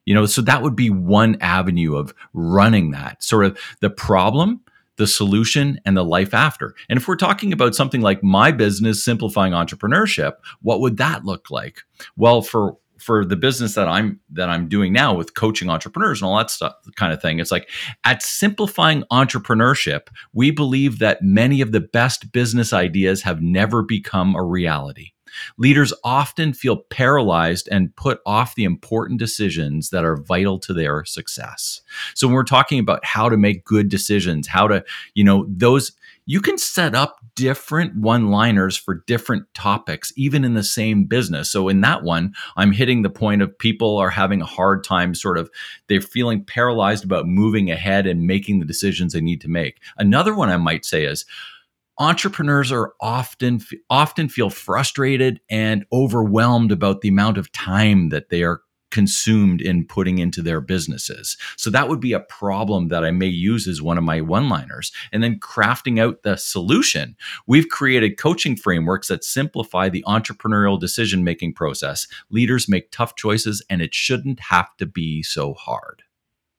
You 0.06 0.14
know, 0.14 0.26
so 0.26 0.42
that 0.44 0.62
would 0.62 0.76
be 0.76 0.90
one 0.90 1.36
avenue 1.42 1.98
of 1.98 2.14
running 2.34 2.92
that 2.92 3.22
sort 3.22 3.46
of 3.46 3.60
the 3.82 3.90
problem, 3.90 4.62
the 4.96 5.06
solution, 5.06 5.82
and 5.84 5.98
the 5.98 6.06
life 6.06 6.34
after. 6.34 6.74
And 6.88 6.96
if 6.96 7.10
we're 7.10 7.18
talking 7.18 7.52
about 7.52 7.76
something 7.76 8.00
like 8.00 8.24
my 8.24 8.54
business, 8.54 9.04
simplifying 9.04 9.52
entrepreneurship, 9.52 10.36
what 10.62 10.80
would 10.80 10.96
that 10.96 11.26
look 11.26 11.52
like? 11.52 11.82
Well, 12.16 12.42
for 12.42 12.78
for 13.00 13.26
the 13.26 13.36
business 13.36 13.76
that 13.76 13.88
I'm 13.88 14.20
that 14.32 14.50
I'm 14.50 14.68
doing 14.68 14.94
now 14.94 15.14
with 15.14 15.34
coaching 15.36 15.70
entrepreneurs 15.70 16.22
and 16.22 16.30
all 16.30 16.38
that 16.38 16.50
stuff 16.50 16.74
kind 16.96 17.14
of 17.14 17.22
thing. 17.22 17.40
It's 17.40 17.52
like 17.52 17.70
at 18.04 18.22
simplifying 18.22 19.04
entrepreneurship, 19.12 20.08
we 20.34 20.52
believe 20.52 21.00
that 21.00 21.22
many 21.22 21.62
of 21.62 21.72
the 21.72 21.82
best 21.82 22.32
business 22.32 22.74
ideas 22.74 23.22
have 23.24 23.42
never 23.42 23.82
become 23.84 24.36
a 24.36 24.44
reality. 24.44 25.12
Leaders 25.58 25.94
often 26.04 26.54
feel 26.54 26.78
paralyzed 26.90 27.68
and 27.72 27.96
put 27.96 28.20
off 28.26 28.56
the 28.56 28.64
important 28.64 29.20
decisions 29.20 29.90
that 29.90 30.06
are 30.06 30.18
vital 30.18 30.60
to 30.60 30.74
their 30.74 31.04
success. 31.06 31.82
So 32.16 32.28
when 32.28 32.34
we're 32.34 32.44
talking 32.44 32.80
about 32.80 33.04
how 33.06 33.30
to 33.30 33.38
make 33.38 33.66
good 33.66 33.90
decisions, 33.90 34.48
how 34.48 34.68
to, 34.68 34.84
you 35.14 35.24
know, 35.24 35.46
those 35.50 35.92
you 36.28 36.42
can 36.42 36.58
set 36.58 36.94
up 36.94 37.20
different 37.36 37.96
one 37.96 38.30
liners 38.30 38.76
for 38.76 39.04
different 39.08 39.46
topics, 39.54 40.12
even 40.18 40.44
in 40.44 40.54
the 40.54 40.64
same 40.64 41.06
business. 41.06 41.50
So, 41.50 41.70
in 41.70 41.82
that 41.82 42.04
one, 42.04 42.36
I'm 42.58 42.74
hitting 42.74 43.02
the 43.02 43.10
point 43.10 43.42
of 43.42 43.58
people 43.58 43.98
are 43.98 44.10
having 44.10 44.42
a 44.42 44.46
hard 44.46 44.84
time, 44.84 45.16
sort 45.16 45.38
of, 45.38 45.50
they're 45.88 46.02
feeling 46.02 46.44
paralyzed 46.44 47.06
about 47.06 47.28
moving 47.28 47.72
ahead 47.72 48.06
and 48.06 48.28
making 48.28 48.60
the 48.60 48.66
decisions 48.66 49.14
they 49.14 49.22
need 49.22 49.42
to 49.42 49.50
make. 49.50 49.80
Another 49.98 50.36
one 50.36 50.50
I 50.50 50.58
might 50.58 50.86
say 50.86 51.06
is, 51.06 51.26
entrepreneurs 51.98 52.72
are 52.72 52.94
often 53.02 53.62
often 53.90 54.30
feel 54.30 54.50
frustrated 54.50 55.40
and 55.50 55.86
overwhelmed 55.92 56.72
about 56.72 57.02
the 57.02 57.10
amount 57.10 57.38
of 57.38 57.52
time 57.54 58.10
that 58.10 58.30
they 58.30 58.44
are 58.44 58.62
consumed 58.92 59.62
in 59.62 59.86
putting 59.86 60.18
into 60.20 60.42
their 60.42 60.62
businesses. 60.62 61.38
So 61.58 61.70
that 61.70 61.90
would 61.90 62.00
be 62.00 62.14
a 62.14 62.20
problem 62.20 62.88
that 62.88 63.04
I 63.04 63.12
may 63.12 63.28
use 63.28 63.68
as 63.68 63.82
one 63.82 63.98
of 63.98 64.04
my 64.04 64.22
one 64.22 64.50
liners. 64.50 64.92
And 65.12 65.24
then 65.24 65.40
crafting 65.40 66.00
out 66.00 66.24
the 66.24 66.38
solution. 66.38 67.16
We've 67.46 67.70
created 67.70 68.18
coaching 68.18 68.56
frameworks 68.56 69.08
that 69.08 69.24
simplify 69.24 69.90
the 69.90 70.04
entrepreneurial 70.08 70.80
decision 70.80 71.24
making 71.24 71.54
process. 71.54 72.08
Leaders 72.30 72.70
make 72.70 72.92
tough 72.92 73.16
choices, 73.16 73.64
and 73.70 73.82
it 73.82 73.94
shouldn't 73.94 74.40
have 74.40 74.76
to 74.78 74.86
be 74.86 75.24
so 75.24 75.54
hard 75.54 76.04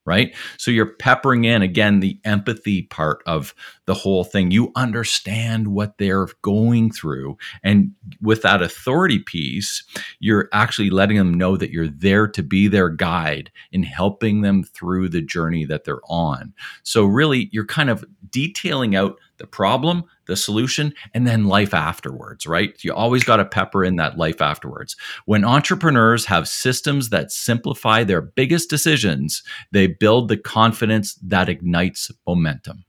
right? 0.08 0.34
So 0.56 0.70
you're 0.70 0.94
peppering 0.94 1.44
in 1.44 1.60
again 1.60 2.00
the 2.00 2.18
empathy 2.24 2.82
part 2.84 3.22
of 3.26 3.54
the 3.84 3.92
whole 3.92 4.24
thing. 4.24 4.50
You 4.50 4.72
understand 4.74 5.68
what 5.68 5.98
they're 5.98 6.28
going 6.40 6.90
through. 6.90 7.36
And 7.62 7.92
with 8.22 8.40
that 8.40 8.62
authority 8.62 9.18
piece, 9.18 9.84
you're 10.18 10.48
actually 10.54 10.88
letting 10.88 11.18
them 11.18 11.34
know 11.34 11.58
that 11.58 11.70
you're 11.70 11.88
there 11.88 12.26
to 12.26 12.42
be 12.42 12.68
their 12.68 12.88
guide 12.88 13.52
in 13.70 13.82
helping 13.82 14.40
them 14.40 14.62
through 14.62 15.10
the 15.10 15.20
journey 15.20 15.66
that 15.66 15.84
they're 15.84 16.00
on. 16.08 16.54
So 16.84 17.04
really, 17.04 17.50
you're 17.52 17.66
kind 17.66 17.90
of 17.90 18.02
detailing 18.30 18.96
out 18.96 19.18
the 19.38 19.46
problem, 19.46 20.04
the 20.26 20.36
solution, 20.36 20.92
and 21.14 21.26
then 21.26 21.46
life 21.46 21.74
afterwards, 21.74 22.46
right? 22.46 22.74
You 22.84 22.92
always 22.92 23.24
got 23.24 23.36
to 23.36 23.44
pepper 23.44 23.84
in 23.84 23.96
that 23.96 24.18
life 24.18 24.40
afterwards. 24.40 24.96
When 25.26 25.44
entrepreneurs 25.44 26.26
have 26.26 26.48
systems 26.48 27.08
that 27.10 27.32
simplify 27.32 28.04
their 28.04 28.20
biggest 28.20 28.70
decisions, 28.70 29.42
they 29.72 29.86
build 29.86 30.28
the 30.28 30.36
confidence 30.36 31.14
that 31.22 31.48
ignites 31.48 32.10
momentum, 32.26 32.84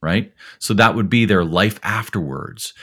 right? 0.00 0.32
So 0.58 0.74
that 0.74 0.94
would 0.94 1.08
be 1.08 1.24
their 1.24 1.44
life 1.44 1.80
afterwards. 1.82 2.74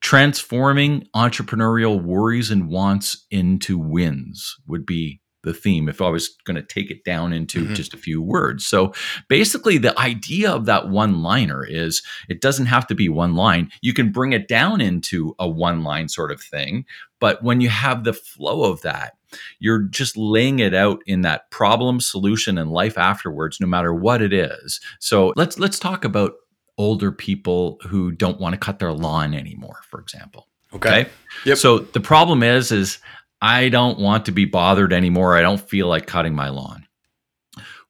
transforming 0.00 1.06
entrepreneurial 1.14 2.02
worries 2.02 2.50
and 2.50 2.68
wants 2.68 3.26
into 3.30 3.78
wins 3.78 4.56
would 4.66 4.86
be 4.86 5.20
the 5.44 5.54
theme 5.54 5.88
if 5.88 6.00
I 6.00 6.08
was 6.08 6.36
going 6.44 6.56
to 6.56 6.62
take 6.62 6.90
it 6.90 7.04
down 7.04 7.32
into 7.32 7.64
mm-hmm. 7.64 7.74
just 7.74 7.94
a 7.94 7.98
few 7.98 8.20
words. 8.20 8.66
So 8.66 8.92
basically, 9.28 9.78
the 9.78 9.98
idea 9.98 10.50
of 10.50 10.66
that 10.66 10.88
one 10.88 11.22
liner 11.22 11.64
is 11.64 12.02
it 12.28 12.40
doesn't 12.40 12.66
have 12.66 12.86
to 12.88 12.94
be 12.94 13.08
one 13.08 13.34
line. 13.34 13.70
You 13.80 13.92
can 13.92 14.10
bring 14.10 14.32
it 14.32 14.48
down 14.48 14.80
into 14.80 15.34
a 15.38 15.48
one 15.48 15.84
line 15.84 16.08
sort 16.08 16.32
of 16.32 16.40
thing. 16.40 16.84
But 17.20 17.42
when 17.42 17.60
you 17.60 17.68
have 17.68 18.04
the 18.04 18.12
flow 18.12 18.70
of 18.70 18.82
that, 18.82 19.14
you're 19.58 19.82
just 19.82 20.16
laying 20.16 20.58
it 20.58 20.74
out 20.74 21.00
in 21.06 21.22
that 21.22 21.50
problem, 21.50 22.00
solution, 22.00 22.58
and 22.58 22.70
life 22.70 22.96
afterwards, 22.96 23.60
no 23.60 23.66
matter 23.66 23.92
what 23.92 24.22
it 24.22 24.32
is. 24.32 24.80
So 25.00 25.32
let's 25.36 25.58
let's 25.58 25.78
talk 25.78 26.04
about 26.04 26.34
older 26.78 27.10
people 27.10 27.78
who 27.86 28.12
don't 28.12 28.40
want 28.40 28.54
to 28.54 28.58
cut 28.58 28.78
their 28.78 28.92
lawn 28.92 29.34
anymore, 29.34 29.80
for 29.90 30.00
example. 30.00 30.48
Okay. 30.72 31.00
okay? 31.00 31.10
Yep. 31.44 31.58
So 31.58 31.78
the 31.78 32.00
problem 32.00 32.42
is, 32.42 32.70
is 32.70 32.98
I 33.40 33.68
don't 33.68 33.98
want 33.98 34.26
to 34.26 34.32
be 34.32 34.44
bothered 34.44 34.92
anymore. 34.92 35.36
I 35.36 35.42
don't 35.42 35.60
feel 35.60 35.86
like 35.86 36.06
cutting 36.06 36.34
my 36.34 36.48
lawn. 36.48 36.88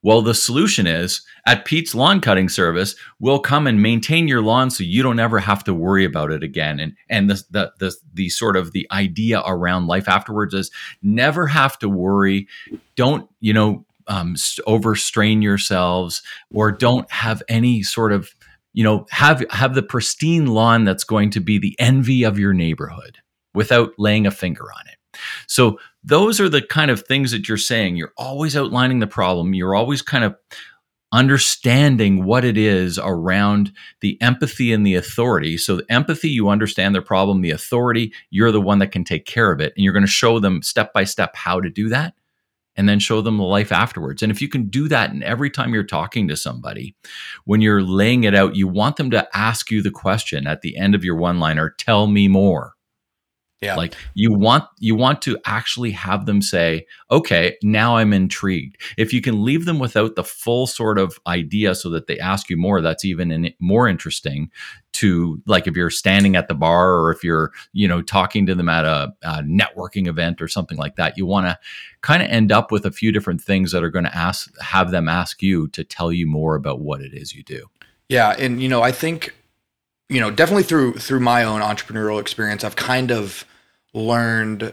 Well, 0.03 0.23
the 0.23 0.35
solution 0.35 0.87
is 0.87 1.23
at 1.45 1.65
Pete's 1.65 1.95
Lawn 1.95 2.21
Cutting 2.21 2.49
Service, 2.49 2.95
we'll 3.19 3.41
come 3.41 3.67
and 3.67 3.83
maintain 3.83 4.29
your 4.29 4.43
lawn 4.43 4.71
so 4.71 4.85
you 4.85 5.03
don't 5.03 5.19
ever 5.19 5.41
have 5.41 5.65
to 5.65 5.75
worry 5.75 6.05
about 6.05 6.31
it 6.31 6.45
again. 6.45 6.79
And 6.79 6.95
and 7.11 7.29
the 7.29 7.43
the 7.51 7.73
the, 7.79 7.95
the 8.15 8.29
sort 8.29 8.57
of 8.57 8.73
the 8.73 8.87
idea 8.93 9.43
around 9.45 9.89
life 9.89 10.09
afterwards 10.09 10.55
is 10.55 10.71
never 11.03 11.49
have 11.49 11.79
to 11.81 11.89
worry. 11.89 12.47
Don't 12.95 13.29
you 13.41 13.53
know 13.53 13.87
um, 14.07 14.37
overstrain 14.67 15.43
yourselves 15.43 16.23
or 16.53 16.71
don't 16.71 17.11
have 17.11 17.43
any 17.49 17.83
sort 17.83 18.13
of 18.13 18.31
you 18.75 18.85
know 18.85 19.05
have 19.11 19.45
have 19.51 19.75
the 19.75 19.83
pristine 19.83 20.47
lawn 20.47 20.85
that's 20.85 21.05
going 21.05 21.31
to 21.31 21.41
be 21.41 21.59
the 21.59 21.75
envy 21.81 22.23
of 22.23 22.39
your 22.39 22.55
neighborhood 22.55 23.19
without 23.53 23.91
laying 23.99 24.27
a 24.27 24.31
finger 24.31 24.65
on 24.65 24.87
it 24.87 24.98
so 25.47 25.79
those 26.05 26.41
are 26.41 26.49
the 26.49 26.63
kind 26.63 26.91
of 26.91 27.03
things 27.03 27.31
that 27.33 27.49
you're 27.49 27.59
saying. 27.59 27.97
You're 27.97 28.13
always 28.17 28.57
outlining 28.57 29.01
the 29.01 29.07
problem. 29.07 29.55
You're 29.55 29.75
always 29.75 30.03
kind 30.03 30.25
of 30.25 30.37
understanding 31.13 32.25
what 32.25 32.45
it 32.45 32.59
is 32.59 32.99
around 32.99 33.73
the 34.01 34.21
empathy 34.21 34.73
and 34.73 34.87
the 34.87 34.95
authority. 34.95 35.57
So 35.57 35.77
the 35.77 35.87
empathy, 35.91 36.29
you 36.29 36.49
understand 36.49 36.95
their 36.95 37.03
problem. 37.03 37.41
The 37.41 37.51
authority, 37.51 38.13
you're 38.31 38.53
the 38.53 38.61
one 38.61 38.79
that 38.81 38.93
can 38.93 39.05
take 39.05 39.25
care 39.25 39.51
of 39.51 39.61
it. 39.61 39.73
And 39.75 39.85
you're 39.85 39.95
going 39.95 40.05
to 40.05 40.11
show 40.11 40.39
them 40.39 40.63
step 40.63 40.93
by 40.93 41.05
step 41.05 41.35
how 41.35 41.61
to 41.61 41.71
do 41.71 41.89
that 41.89 42.15
and 42.77 42.89
then 42.89 43.01
show 43.01 43.21
them 43.21 43.39
the 43.39 43.45
life 43.45 43.73
afterwards. 43.73 44.23
And 44.23 44.31
if 44.31 44.41
you 44.41 44.49
can 44.49 44.69
do 44.69 44.87
that 44.89 45.11
and 45.11 45.25
every 45.25 45.51
time 45.51 45.75
you're 45.75 45.83
talking 45.83 46.29
to 46.29 46.37
somebody, 46.37 46.95
when 47.45 47.61
you're 47.61 47.83
laying 47.83 48.25
it 48.25 48.35
out, 48.35 48.55
you 48.55 48.69
want 48.69 48.97
them 48.97 49.11
to 49.11 49.29
ask 49.37 49.71
you 49.71 49.83
the 49.83 49.91
question 49.91 50.47
at 50.47 50.61
the 50.61 50.77
end 50.77 50.95
of 50.95 51.05
your 51.05 51.17
one 51.17 51.41
liner, 51.41 51.75
tell 51.79 52.07
me 52.07 52.29
more. 52.29 52.75
Yeah. 53.61 53.75
Like 53.75 53.95
you 54.15 54.33
want 54.33 54.65
you 54.79 54.95
want 54.95 55.21
to 55.23 55.37
actually 55.45 55.91
have 55.91 56.27
them 56.27 56.41
say, 56.41 56.87
"Okay, 57.11 57.57
now 57.63 57.97
I'm 57.97 58.13
intrigued." 58.13 58.81
If 58.97 59.13
you 59.13 59.21
can 59.21 59.45
leave 59.45 59.65
them 59.65 59.81
without 59.81 60.15
the 60.15 60.23
full 60.23 60.69
sort 60.69 60.97
of 60.97 61.19
idea 61.27 61.75
so 61.75 61.91
that 61.91 62.07
they 62.07 62.21
ask 62.21 62.49
you 62.49 62.57
more, 62.57 62.81
that's 62.81 63.05
even 63.05 63.33
in, 63.33 63.53
more 63.59 63.89
interesting 63.89 64.53
to 64.93 65.43
like 65.47 65.67
if 65.67 65.75
you're 65.75 65.91
standing 65.91 66.37
at 66.37 66.47
the 66.47 66.55
bar 66.55 67.01
or 67.01 67.11
if 67.11 67.25
you're, 67.25 67.51
you 67.73 67.89
know, 67.89 68.01
talking 68.01 68.47
to 68.47 68.55
them 68.55 68.69
at 68.69 68.85
a, 68.85 69.13
a 69.23 69.43
networking 69.43 70.07
event 70.07 70.41
or 70.41 70.47
something 70.47 70.79
like 70.79 70.95
that. 70.95 71.19
You 71.19 71.27
want 71.27 71.47
to 71.47 71.59
kind 72.01 72.23
of 72.23 72.29
end 72.29 72.53
up 72.53 72.71
with 72.71 72.87
a 72.87 72.93
few 72.93 73.11
different 73.11 73.41
things 73.41 73.73
that 73.73 73.83
are 73.83 73.91
going 73.91 74.05
to 74.05 74.17
ask 74.17 74.57
have 74.61 74.93
them 74.93 75.09
ask 75.09 75.43
you 75.43 75.67
to 75.69 75.83
tell 75.83 76.13
you 76.13 76.29
more 76.29 76.55
about 76.55 76.81
what 76.81 77.01
it 77.01 77.13
is 77.13 77.35
you 77.35 77.43
do. 77.43 77.67
Yeah, 78.09 78.35
and 78.39 78.63
you 78.63 78.69
know, 78.69 78.83
I 78.83 78.93
think 78.93 79.35
you 80.09 80.21
know, 80.21 80.31
definitely 80.31 80.63
through 80.63 80.95
through 80.95 81.21
my 81.21 81.45
own 81.45 81.61
entrepreneurial 81.61 82.21
experience, 82.21 82.65
I've 82.65 82.77
kind 82.77 83.11
of 83.11 83.45
learned, 83.93 84.73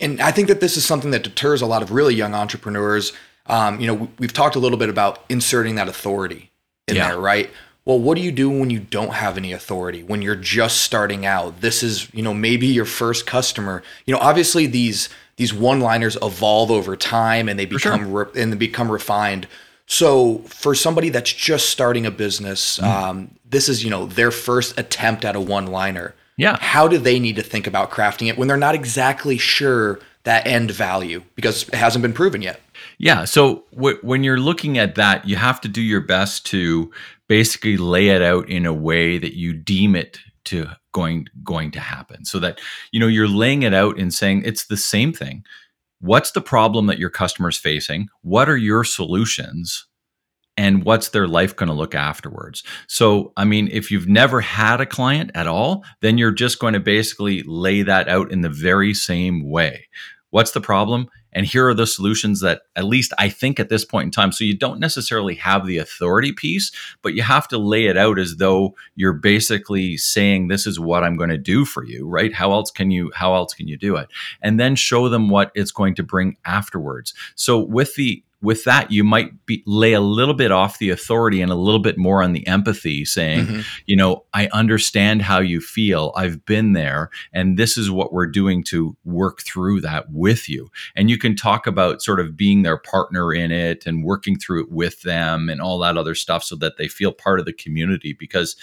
and 0.00 0.20
I 0.20 0.30
think 0.30 0.48
that 0.48 0.60
this 0.60 0.76
is 0.76 0.84
something 0.84 1.10
that 1.12 1.22
deters 1.22 1.62
a 1.62 1.66
lot 1.66 1.82
of 1.82 1.92
really 1.92 2.14
young 2.14 2.34
entrepreneurs. 2.34 3.12
Um, 3.46 3.80
you 3.80 3.86
know, 3.86 4.08
we've 4.18 4.32
talked 4.32 4.56
a 4.56 4.58
little 4.58 4.78
bit 4.78 4.88
about 4.88 5.24
inserting 5.28 5.74
that 5.76 5.88
authority 5.88 6.50
in 6.86 6.96
yeah. 6.96 7.08
there, 7.08 7.18
right? 7.18 7.50
Well, 7.86 7.98
what 7.98 8.16
do 8.16 8.22
you 8.22 8.30
do 8.30 8.50
when 8.50 8.70
you 8.70 8.78
don't 8.78 9.14
have 9.14 9.38
any 9.38 9.52
authority? 9.52 10.02
When 10.02 10.20
you're 10.20 10.36
just 10.36 10.82
starting 10.82 11.24
out, 11.24 11.62
this 11.62 11.82
is 11.82 12.12
you 12.12 12.22
know 12.22 12.34
maybe 12.34 12.66
your 12.66 12.84
first 12.84 13.26
customer. 13.26 13.82
You 14.04 14.14
know, 14.14 14.20
obviously 14.20 14.66
these 14.66 15.08
these 15.36 15.54
one-liners 15.54 16.18
evolve 16.20 16.70
over 16.70 16.96
time 16.96 17.48
and 17.48 17.58
they 17.58 17.64
become 17.64 18.00
sure. 18.00 18.24
re- 18.24 18.42
and 18.42 18.52
they 18.52 18.56
become 18.58 18.92
refined. 18.92 19.48
So 19.90 20.38
for 20.46 20.76
somebody 20.76 21.08
that's 21.08 21.32
just 21.32 21.68
starting 21.68 22.06
a 22.06 22.12
business, 22.12 22.78
mm. 22.78 22.84
um, 22.84 23.34
this 23.44 23.68
is 23.68 23.82
you 23.82 23.90
know 23.90 24.06
their 24.06 24.30
first 24.30 24.78
attempt 24.78 25.24
at 25.24 25.34
a 25.34 25.40
one-liner. 25.40 26.14
Yeah. 26.36 26.56
How 26.60 26.86
do 26.86 26.96
they 26.96 27.18
need 27.18 27.36
to 27.36 27.42
think 27.42 27.66
about 27.66 27.90
crafting 27.90 28.28
it 28.28 28.38
when 28.38 28.46
they're 28.46 28.56
not 28.56 28.76
exactly 28.76 29.36
sure 29.36 29.98
that 30.22 30.46
end 30.46 30.70
value 30.70 31.22
because 31.34 31.68
it 31.68 31.74
hasn't 31.74 32.02
been 32.02 32.12
proven 32.12 32.40
yet? 32.40 32.60
Yeah. 32.98 33.24
So 33.24 33.64
w- 33.74 33.98
when 34.02 34.22
you're 34.22 34.38
looking 34.38 34.78
at 34.78 34.94
that, 34.94 35.26
you 35.26 35.34
have 35.34 35.60
to 35.62 35.68
do 35.68 35.82
your 35.82 36.00
best 36.00 36.46
to 36.46 36.92
basically 37.26 37.76
lay 37.76 38.10
it 38.10 38.22
out 38.22 38.48
in 38.48 38.66
a 38.66 38.72
way 38.72 39.18
that 39.18 39.36
you 39.36 39.52
deem 39.52 39.96
it 39.96 40.20
to 40.44 40.68
going 40.92 41.26
going 41.42 41.72
to 41.72 41.80
happen 41.80 42.24
so 42.24 42.38
that 42.38 42.60
you 42.92 43.00
know 43.00 43.08
you're 43.08 43.28
laying 43.28 43.64
it 43.64 43.74
out 43.74 43.98
and 43.98 44.14
saying 44.14 44.42
it's 44.44 44.66
the 44.66 44.76
same 44.76 45.12
thing 45.12 45.44
what's 46.00 46.32
the 46.32 46.40
problem 46.40 46.86
that 46.86 46.98
your 46.98 47.10
customer's 47.10 47.58
facing 47.58 48.08
what 48.22 48.48
are 48.48 48.56
your 48.56 48.84
solutions 48.84 49.86
and 50.56 50.84
what's 50.84 51.08
their 51.08 51.26
life 51.26 51.56
going 51.56 51.68
to 51.68 51.74
look 51.74 51.94
afterwards. 51.94 52.62
So, 52.86 53.32
I 53.34 53.46
mean, 53.46 53.68
if 53.72 53.90
you've 53.90 54.08
never 54.08 54.42
had 54.42 54.80
a 54.80 54.84
client 54.84 55.30
at 55.34 55.46
all, 55.46 55.84
then 56.02 56.18
you're 56.18 56.32
just 56.32 56.58
going 56.58 56.74
to 56.74 56.80
basically 56.80 57.42
lay 57.46 57.80
that 57.82 58.08
out 58.08 58.30
in 58.30 58.42
the 58.42 58.50
very 58.50 58.92
same 58.92 59.48
way. 59.48 59.88
What's 60.28 60.50
the 60.50 60.60
problem? 60.60 61.08
And 61.32 61.46
here 61.46 61.68
are 61.68 61.74
the 61.74 61.86
solutions 61.86 62.40
that, 62.40 62.62
at 62.76 62.84
least 62.84 63.12
I 63.18 63.28
think 63.28 63.60
at 63.60 63.68
this 63.68 63.84
point 63.84 64.06
in 64.06 64.10
time, 64.10 64.32
so 64.32 64.44
you 64.44 64.56
don't 64.56 64.80
necessarily 64.80 65.34
have 65.36 65.66
the 65.66 65.78
authority 65.78 66.32
piece, 66.32 66.72
but 67.02 67.14
you 67.14 67.22
have 67.22 67.48
to 67.48 67.58
lay 67.58 67.86
it 67.86 67.96
out 67.96 68.18
as 68.18 68.36
though 68.36 68.74
you're 68.96 69.12
basically 69.12 69.96
saying, 69.96 70.48
This 70.48 70.66
is 70.66 70.80
what 70.80 71.04
I'm 71.04 71.16
going 71.16 71.30
to 71.30 71.38
do 71.38 71.64
for 71.64 71.84
you, 71.84 72.06
right? 72.06 72.32
How 72.32 72.52
else 72.52 72.70
can 72.70 72.90
you, 72.90 73.10
how 73.14 73.34
else 73.34 73.54
can 73.54 73.68
you 73.68 73.76
do 73.76 73.96
it? 73.96 74.08
And 74.42 74.58
then 74.58 74.74
show 74.74 75.08
them 75.08 75.28
what 75.28 75.52
it's 75.54 75.72
going 75.72 75.94
to 75.96 76.02
bring 76.02 76.36
afterwards. 76.44 77.14
So 77.34 77.58
with 77.58 77.94
the 77.94 78.22
with 78.42 78.64
that, 78.64 78.90
you 78.90 79.04
might 79.04 79.44
be, 79.44 79.62
lay 79.66 79.92
a 79.92 80.00
little 80.00 80.34
bit 80.34 80.50
off 80.50 80.78
the 80.78 80.90
authority 80.90 81.42
and 81.42 81.52
a 81.52 81.56
little 81.56 81.80
bit 81.80 81.98
more 81.98 82.22
on 82.22 82.32
the 82.32 82.46
empathy, 82.46 83.04
saying, 83.04 83.46
mm-hmm. 83.46 83.60
you 83.86 83.96
know, 83.96 84.24
I 84.32 84.48
understand 84.52 85.22
how 85.22 85.40
you 85.40 85.60
feel. 85.60 86.12
I've 86.16 86.44
been 86.46 86.72
there, 86.72 87.10
and 87.32 87.58
this 87.58 87.76
is 87.76 87.90
what 87.90 88.12
we're 88.12 88.26
doing 88.26 88.64
to 88.64 88.96
work 89.04 89.42
through 89.42 89.82
that 89.82 90.10
with 90.10 90.48
you. 90.48 90.70
And 90.96 91.10
you 91.10 91.18
can 91.18 91.36
talk 91.36 91.66
about 91.66 92.02
sort 92.02 92.20
of 92.20 92.36
being 92.36 92.62
their 92.62 92.78
partner 92.78 93.32
in 93.32 93.52
it 93.52 93.84
and 93.86 94.04
working 94.04 94.38
through 94.38 94.62
it 94.62 94.70
with 94.70 95.02
them 95.02 95.50
and 95.50 95.60
all 95.60 95.78
that 95.80 95.98
other 95.98 96.14
stuff 96.14 96.42
so 96.42 96.56
that 96.56 96.78
they 96.78 96.88
feel 96.88 97.12
part 97.12 97.40
of 97.40 97.46
the 97.46 97.52
community 97.52 98.14
because 98.18 98.56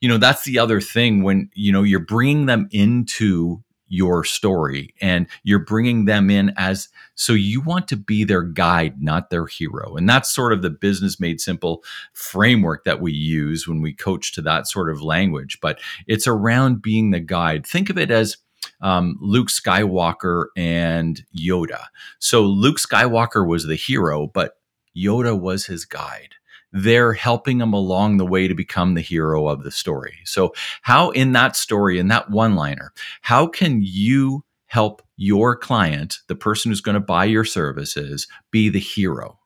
you 0.00 0.08
know 0.08 0.16
that's 0.16 0.44
the 0.44 0.58
other 0.58 0.80
thing 0.80 1.22
when 1.22 1.50
you 1.54 1.70
know 1.70 1.82
you're 1.82 2.00
bringing 2.00 2.46
them 2.46 2.68
into 2.72 3.62
your 3.90 4.24
story 4.24 4.94
and 5.00 5.26
you're 5.42 5.58
bringing 5.58 6.06
them 6.06 6.30
in 6.30 6.54
as 6.56 6.88
so 7.16 7.34
you 7.34 7.60
want 7.60 7.88
to 7.88 7.96
be 7.96 8.24
their 8.24 8.42
guide 8.42 9.02
not 9.02 9.28
their 9.28 9.46
hero. 9.46 9.96
And 9.96 10.08
that's 10.08 10.30
sort 10.30 10.52
of 10.52 10.62
the 10.62 10.70
business 10.70 11.20
made 11.20 11.40
simple 11.40 11.84
framework 12.14 12.84
that 12.84 13.00
we 13.00 13.12
use 13.12 13.68
when 13.68 13.82
we 13.82 13.92
coach 13.92 14.32
to 14.32 14.42
that 14.42 14.66
sort 14.66 14.88
of 14.88 15.02
language 15.02 15.58
but 15.60 15.78
it's 16.06 16.26
around 16.26 16.80
being 16.80 17.10
the 17.10 17.20
guide. 17.20 17.66
Think 17.66 17.90
of 17.90 17.98
it 17.98 18.10
as 18.10 18.38
um, 18.80 19.18
Luke 19.20 19.48
Skywalker 19.48 20.46
and 20.56 21.24
Yoda. 21.36 21.86
So 22.18 22.42
Luke 22.42 22.78
Skywalker 22.78 23.46
was 23.46 23.66
the 23.66 23.74
hero, 23.74 24.26
but 24.26 24.54
Yoda 24.96 25.38
was 25.38 25.66
his 25.66 25.84
guide 25.84 26.34
they're 26.72 27.12
helping 27.12 27.58
them 27.58 27.72
along 27.72 28.16
the 28.16 28.26
way 28.26 28.48
to 28.48 28.54
become 28.54 28.94
the 28.94 29.00
hero 29.00 29.48
of 29.48 29.62
the 29.62 29.70
story. 29.70 30.18
So, 30.24 30.54
how 30.82 31.10
in 31.10 31.32
that 31.32 31.56
story, 31.56 31.98
in 31.98 32.08
that 32.08 32.30
one 32.30 32.54
liner, 32.54 32.92
how 33.22 33.46
can 33.46 33.80
you 33.82 34.44
help 34.66 35.02
your 35.16 35.56
client, 35.56 36.18
the 36.28 36.36
person 36.36 36.70
who's 36.70 36.80
going 36.80 36.94
to 36.94 37.00
buy 37.00 37.24
your 37.24 37.44
services, 37.44 38.28
be 38.50 38.68
the 38.68 38.78
hero 38.78 39.38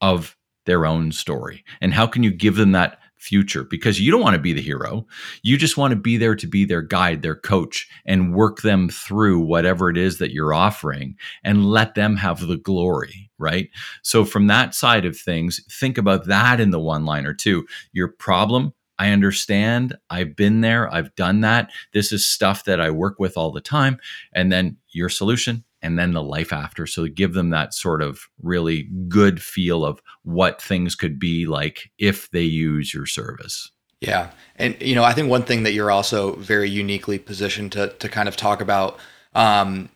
of 0.00 0.36
their 0.66 0.86
own 0.86 1.12
story? 1.12 1.64
And 1.80 1.92
how 1.92 2.06
can 2.06 2.22
you 2.22 2.30
give 2.30 2.56
them 2.56 2.72
that 2.72 2.98
future 3.22 3.62
because 3.62 4.00
you 4.00 4.10
don't 4.10 4.20
want 4.20 4.34
to 4.34 4.42
be 4.42 4.52
the 4.52 4.60
hero. 4.60 5.06
You 5.42 5.56
just 5.56 5.76
want 5.76 5.92
to 5.92 5.96
be 5.96 6.16
there 6.16 6.34
to 6.34 6.46
be 6.46 6.64
their 6.64 6.82
guide, 6.82 7.22
their 7.22 7.36
coach, 7.36 7.88
and 8.04 8.34
work 8.34 8.62
them 8.62 8.88
through 8.88 9.40
whatever 9.40 9.88
it 9.88 9.96
is 9.96 10.18
that 10.18 10.32
you're 10.32 10.52
offering 10.52 11.16
and 11.44 11.64
let 11.64 11.94
them 11.94 12.16
have 12.16 12.46
the 12.46 12.56
glory, 12.56 13.30
right? 13.38 13.70
So, 14.02 14.24
from 14.24 14.48
that 14.48 14.74
side 14.74 15.04
of 15.04 15.16
things, 15.16 15.60
think 15.70 15.98
about 15.98 16.26
that 16.26 16.58
in 16.58 16.70
the 16.70 16.80
one 16.80 17.04
liner 17.04 17.32
too. 17.32 17.64
Your 17.92 18.08
problem, 18.08 18.74
I 18.98 19.10
understand. 19.10 19.96
I've 20.10 20.34
been 20.34 20.60
there. 20.60 20.92
I've 20.92 21.14
done 21.14 21.42
that. 21.42 21.70
This 21.92 22.10
is 22.10 22.26
stuff 22.26 22.64
that 22.64 22.80
I 22.80 22.90
work 22.90 23.20
with 23.20 23.36
all 23.36 23.52
the 23.52 23.60
time. 23.60 23.98
And 24.32 24.50
then 24.50 24.78
your 24.90 25.08
solution, 25.08 25.64
and 25.82 25.98
then 25.98 26.12
the 26.12 26.22
life 26.22 26.52
after. 26.52 26.86
So 26.86 27.06
give 27.06 27.34
them 27.34 27.50
that 27.50 27.74
sort 27.74 28.02
of 28.02 28.20
really 28.40 28.88
good 29.08 29.42
feel 29.42 29.84
of 29.84 30.00
what 30.22 30.62
things 30.62 30.94
could 30.94 31.18
be 31.18 31.46
like 31.46 31.90
if 31.98 32.30
they 32.30 32.42
use 32.42 32.94
your 32.94 33.06
service. 33.06 33.70
Yeah. 34.00 34.30
And, 34.56 34.76
you 34.80 34.94
know, 34.94 35.04
I 35.04 35.12
think 35.12 35.28
one 35.28 35.44
thing 35.44 35.62
that 35.62 35.72
you're 35.72 35.90
also 35.90 36.36
very 36.36 36.68
uniquely 36.68 37.18
positioned 37.18 37.72
to, 37.72 37.88
to 37.88 38.08
kind 38.08 38.28
of 38.28 38.36
talk 38.36 38.60
about, 38.60 38.98
um, 39.34 39.88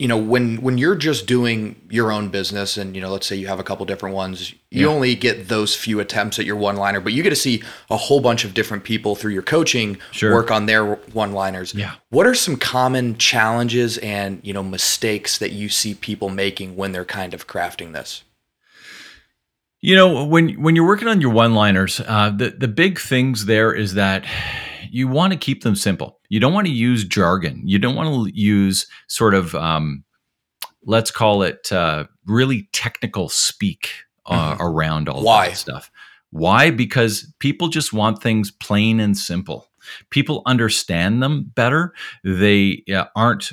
you 0.00 0.08
know, 0.08 0.16
when, 0.16 0.62
when 0.62 0.78
you're 0.78 0.96
just 0.96 1.26
doing 1.26 1.76
your 1.90 2.10
own 2.10 2.30
business 2.30 2.78
and, 2.78 2.94
you 2.96 3.02
know, 3.02 3.10
let's 3.12 3.26
say 3.26 3.36
you 3.36 3.46
have 3.48 3.60
a 3.60 3.62
couple 3.62 3.84
different 3.84 4.14
ones, 4.14 4.52
you 4.70 4.86
Yeah. 4.86 4.94
only 4.94 5.14
get 5.14 5.48
those 5.48 5.76
few 5.76 6.00
attempts 6.00 6.38
at 6.38 6.46
your 6.46 6.56
one 6.56 6.76
liner, 6.76 7.00
but 7.00 7.12
you 7.12 7.22
get 7.22 7.28
to 7.28 7.36
see 7.36 7.62
a 7.90 7.98
whole 7.98 8.20
bunch 8.20 8.42
of 8.46 8.54
different 8.54 8.82
people 8.82 9.14
through 9.14 9.32
your 9.32 9.42
coaching 9.42 9.98
Sure. 10.10 10.32
work 10.32 10.50
on 10.50 10.64
their 10.64 10.94
one 11.12 11.32
liners. 11.32 11.74
Yeah. 11.74 11.92
What 12.08 12.26
are 12.26 12.34
some 12.34 12.56
common 12.56 13.18
challenges 13.18 13.98
and, 13.98 14.40
you 14.42 14.54
know, 14.54 14.62
mistakes 14.62 15.36
that 15.36 15.52
you 15.52 15.68
see 15.68 15.92
people 15.92 16.30
making 16.30 16.76
when 16.76 16.92
they're 16.92 17.04
kind 17.04 17.34
of 17.34 17.46
crafting 17.46 17.92
this? 17.92 18.22
You 19.82 19.96
know, 19.96 20.24
when 20.24 20.62
when 20.62 20.76
you're 20.76 20.86
working 20.86 21.08
on 21.08 21.20
your 21.20 21.30
one-liners, 21.30 22.00
uh, 22.06 22.30
the 22.30 22.50
the 22.50 22.68
big 22.68 22.98
things 22.98 23.44
there 23.46 23.72
is 23.72 23.94
that 23.94 24.24
you 24.90 25.08
want 25.08 25.32
to 25.34 25.38
keep 25.38 25.62
them 25.62 25.74
simple. 25.74 26.19
You 26.30 26.40
don't 26.40 26.54
want 26.54 26.66
to 26.66 26.72
use 26.72 27.04
jargon. 27.04 27.60
You 27.66 27.78
don't 27.78 27.96
want 27.96 28.28
to 28.28 28.34
use 28.34 28.86
sort 29.08 29.34
of 29.34 29.54
um, 29.54 30.04
let's 30.84 31.10
call 31.10 31.42
it 31.42 31.70
uh, 31.72 32.04
really 32.26 32.68
technical 32.72 33.28
speak 33.28 33.90
uh, 34.26 34.56
around 34.60 35.08
all 35.08 35.22
Why? 35.22 35.48
that 35.48 35.56
stuff. 35.56 35.90
Why? 36.30 36.70
Because 36.70 37.32
people 37.40 37.68
just 37.68 37.92
want 37.92 38.22
things 38.22 38.50
plain 38.50 39.00
and 39.00 39.16
simple. 39.16 39.68
People 40.10 40.42
understand 40.46 41.22
them 41.22 41.50
better. 41.54 41.92
They 42.22 42.84
uh, 42.94 43.06
aren't 43.16 43.52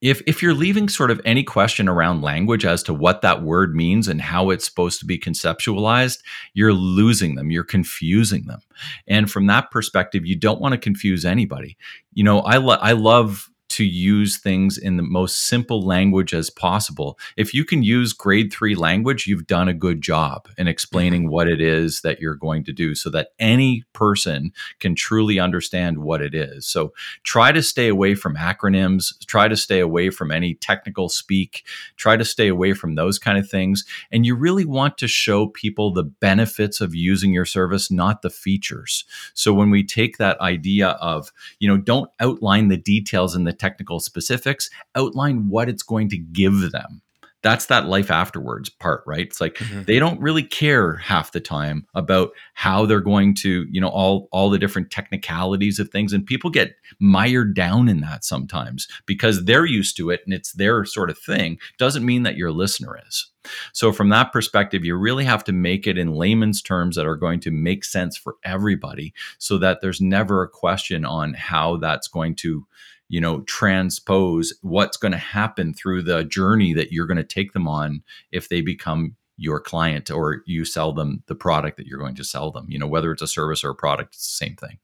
if 0.00 0.22
if 0.26 0.42
you're 0.42 0.54
leaving 0.54 0.88
sort 0.88 1.10
of 1.10 1.20
any 1.24 1.42
question 1.42 1.88
around 1.88 2.22
language 2.22 2.64
as 2.64 2.82
to 2.84 2.94
what 2.94 3.22
that 3.22 3.42
word 3.42 3.74
means 3.74 4.06
and 4.06 4.20
how 4.20 4.50
it's 4.50 4.64
supposed 4.64 5.00
to 5.00 5.06
be 5.06 5.18
conceptualized, 5.18 6.18
you're 6.54 6.72
losing 6.72 7.34
them, 7.34 7.50
you're 7.50 7.64
confusing 7.64 8.44
them. 8.44 8.60
And 9.06 9.30
from 9.30 9.46
that 9.46 9.70
perspective, 9.70 10.24
you 10.24 10.36
don't 10.36 10.60
want 10.60 10.72
to 10.72 10.78
confuse 10.78 11.24
anybody. 11.24 11.76
You 12.14 12.24
know, 12.24 12.40
I 12.40 12.58
lo- 12.58 12.78
I 12.80 12.92
love 12.92 13.50
to 13.70 13.84
use 13.84 14.38
things 14.38 14.78
in 14.78 14.96
the 14.96 15.02
most 15.02 15.46
simple 15.46 15.82
language 15.82 16.34
as 16.34 16.50
possible. 16.50 17.18
If 17.36 17.54
you 17.54 17.64
can 17.64 17.82
use 17.82 18.12
grade 18.12 18.52
3 18.52 18.74
language, 18.74 19.26
you've 19.26 19.46
done 19.46 19.68
a 19.68 19.74
good 19.74 20.00
job 20.00 20.48
in 20.56 20.68
explaining 20.68 21.22
mm-hmm. 21.22 21.32
what 21.32 21.48
it 21.48 21.60
is 21.60 22.00
that 22.00 22.20
you're 22.20 22.34
going 22.34 22.64
to 22.64 22.72
do 22.72 22.94
so 22.94 23.10
that 23.10 23.28
any 23.38 23.84
person 23.92 24.52
can 24.80 24.94
truly 24.94 25.38
understand 25.38 25.98
what 25.98 26.22
it 26.22 26.34
is. 26.34 26.66
So 26.66 26.92
try 27.22 27.52
to 27.52 27.62
stay 27.62 27.88
away 27.88 28.14
from 28.14 28.36
acronyms 28.36 29.12
try 29.26 29.48
to 29.48 29.56
stay 29.56 29.80
away 29.80 30.10
from 30.10 30.30
any 30.30 30.54
technical 30.54 31.08
speak 31.08 31.64
try 31.96 32.16
to 32.16 32.24
stay 32.24 32.48
away 32.48 32.72
from 32.72 32.94
those 32.94 33.18
kind 33.18 33.38
of 33.38 33.48
things 33.48 33.84
and 34.10 34.24
you 34.24 34.34
really 34.34 34.64
want 34.64 34.96
to 34.98 35.08
show 35.08 35.46
people 35.46 35.92
the 35.92 36.02
benefits 36.04 36.80
of 36.80 36.94
using 36.94 37.32
your 37.32 37.44
service 37.44 37.90
not 37.90 38.22
the 38.22 38.30
features 38.30 39.04
so 39.34 39.52
when 39.52 39.70
we 39.70 39.84
take 39.84 40.18
that 40.18 40.40
idea 40.40 40.88
of 40.88 41.32
you 41.58 41.68
know 41.68 41.76
don't 41.76 42.10
outline 42.20 42.68
the 42.68 42.76
details 42.76 43.34
and 43.34 43.46
the 43.46 43.52
technical 43.58 44.00
specifics 44.00 44.70
outline 44.94 45.48
what 45.48 45.68
it's 45.68 45.82
going 45.82 46.08
to 46.10 46.18
give 46.18 46.70
them. 46.72 47.02
That's 47.40 47.66
that 47.66 47.86
life 47.86 48.10
afterwards 48.10 48.68
part 48.68 49.04
right? 49.06 49.20
It's 49.20 49.40
like 49.40 49.54
Mhm. 49.58 49.86
they 49.86 50.00
don't 50.00 50.20
really 50.20 50.42
care 50.42 50.96
half 50.96 51.30
the 51.30 51.38
time 51.40 51.86
about 51.94 52.30
how 52.54 52.84
they're 52.84 53.00
going 53.00 53.32
to 53.36 53.64
you 53.70 53.80
know 53.80 53.86
all 53.88 54.28
all 54.32 54.50
the 54.50 54.58
different 54.58 54.90
technicalities 54.90 55.78
of 55.78 55.88
things 55.90 56.12
and 56.12 56.26
people 56.26 56.50
get 56.50 56.74
mired 56.98 57.54
down 57.54 57.88
in 57.88 58.00
that 58.00 58.24
sometimes 58.24 58.88
because 59.06 59.44
they're 59.44 59.64
used 59.66 59.96
to 59.98 60.10
it 60.10 60.22
and 60.24 60.34
it's 60.34 60.52
their 60.54 60.84
sort 60.84 61.10
of 61.10 61.18
thing 61.18 61.58
doesn't 61.78 62.04
mean 62.04 62.24
that 62.24 62.36
your 62.36 62.50
listener 62.50 62.98
is. 63.06 63.30
So 63.72 63.92
from 63.92 64.08
that 64.08 64.32
perspective 64.32 64.84
you 64.84 64.96
really 64.96 65.24
have 65.24 65.44
to 65.44 65.52
make 65.52 65.86
it 65.86 65.96
in 65.96 66.14
layman's 66.14 66.60
terms 66.60 66.96
that 66.96 67.06
are 67.06 67.14
going 67.16 67.38
to 67.40 67.52
make 67.52 67.84
sense 67.84 68.16
for 68.16 68.34
everybody 68.42 69.14
so 69.38 69.58
that 69.58 69.80
there's 69.80 70.00
never 70.00 70.42
a 70.42 70.48
question 70.48 71.04
on 71.04 71.34
how 71.34 71.76
that's 71.76 72.08
going 72.08 72.34
to 72.36 72.66
you 73.08 73.20
know 73.20 73.40
transpose 73.42 74.52
what's 74.62 74.96
going 74.96 75.12
to 75.12 75.18
happen 75.18 75.74
through 75.74 76.02
the 76.02 76.24
journey 76.24 76.74
that 76.74 76.92
you're 76.92 77.06
going 77.06 77.16
to 77.16 77.24
take 77.24 77.52
them 77.52 77.68
on 77.68 78.02
if 78.32 78.48
they 78.48 78.60
become 78.60 79.16
your 79.36 79.60
client 79.60 80.10
or 80.10 80.42
you 80.46 80.64
sell 80.64 80.92
them 80.92 81.22
the 81.26 81.34
product 81.34 81.76
that 81.76 81.86
you're 81.86 81.98
going 81.98 82.14
to 82.14 82.24
sell 82.24 82.50
them 82.50 82.66
you 82.68 82.78
know 82.78 82.86
whether 82.86 83.12
it's 83.12 83.22
a 83.22 83.26
service 83.26 83.62
or 83.62 83.70
a 83.70 83.74
product 83.74 84.14
it's 84.14 84.26
the 84.38 84.44
same 84.44 84.56
thing 84.56 84.78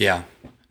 Yeah. 0.00 0.22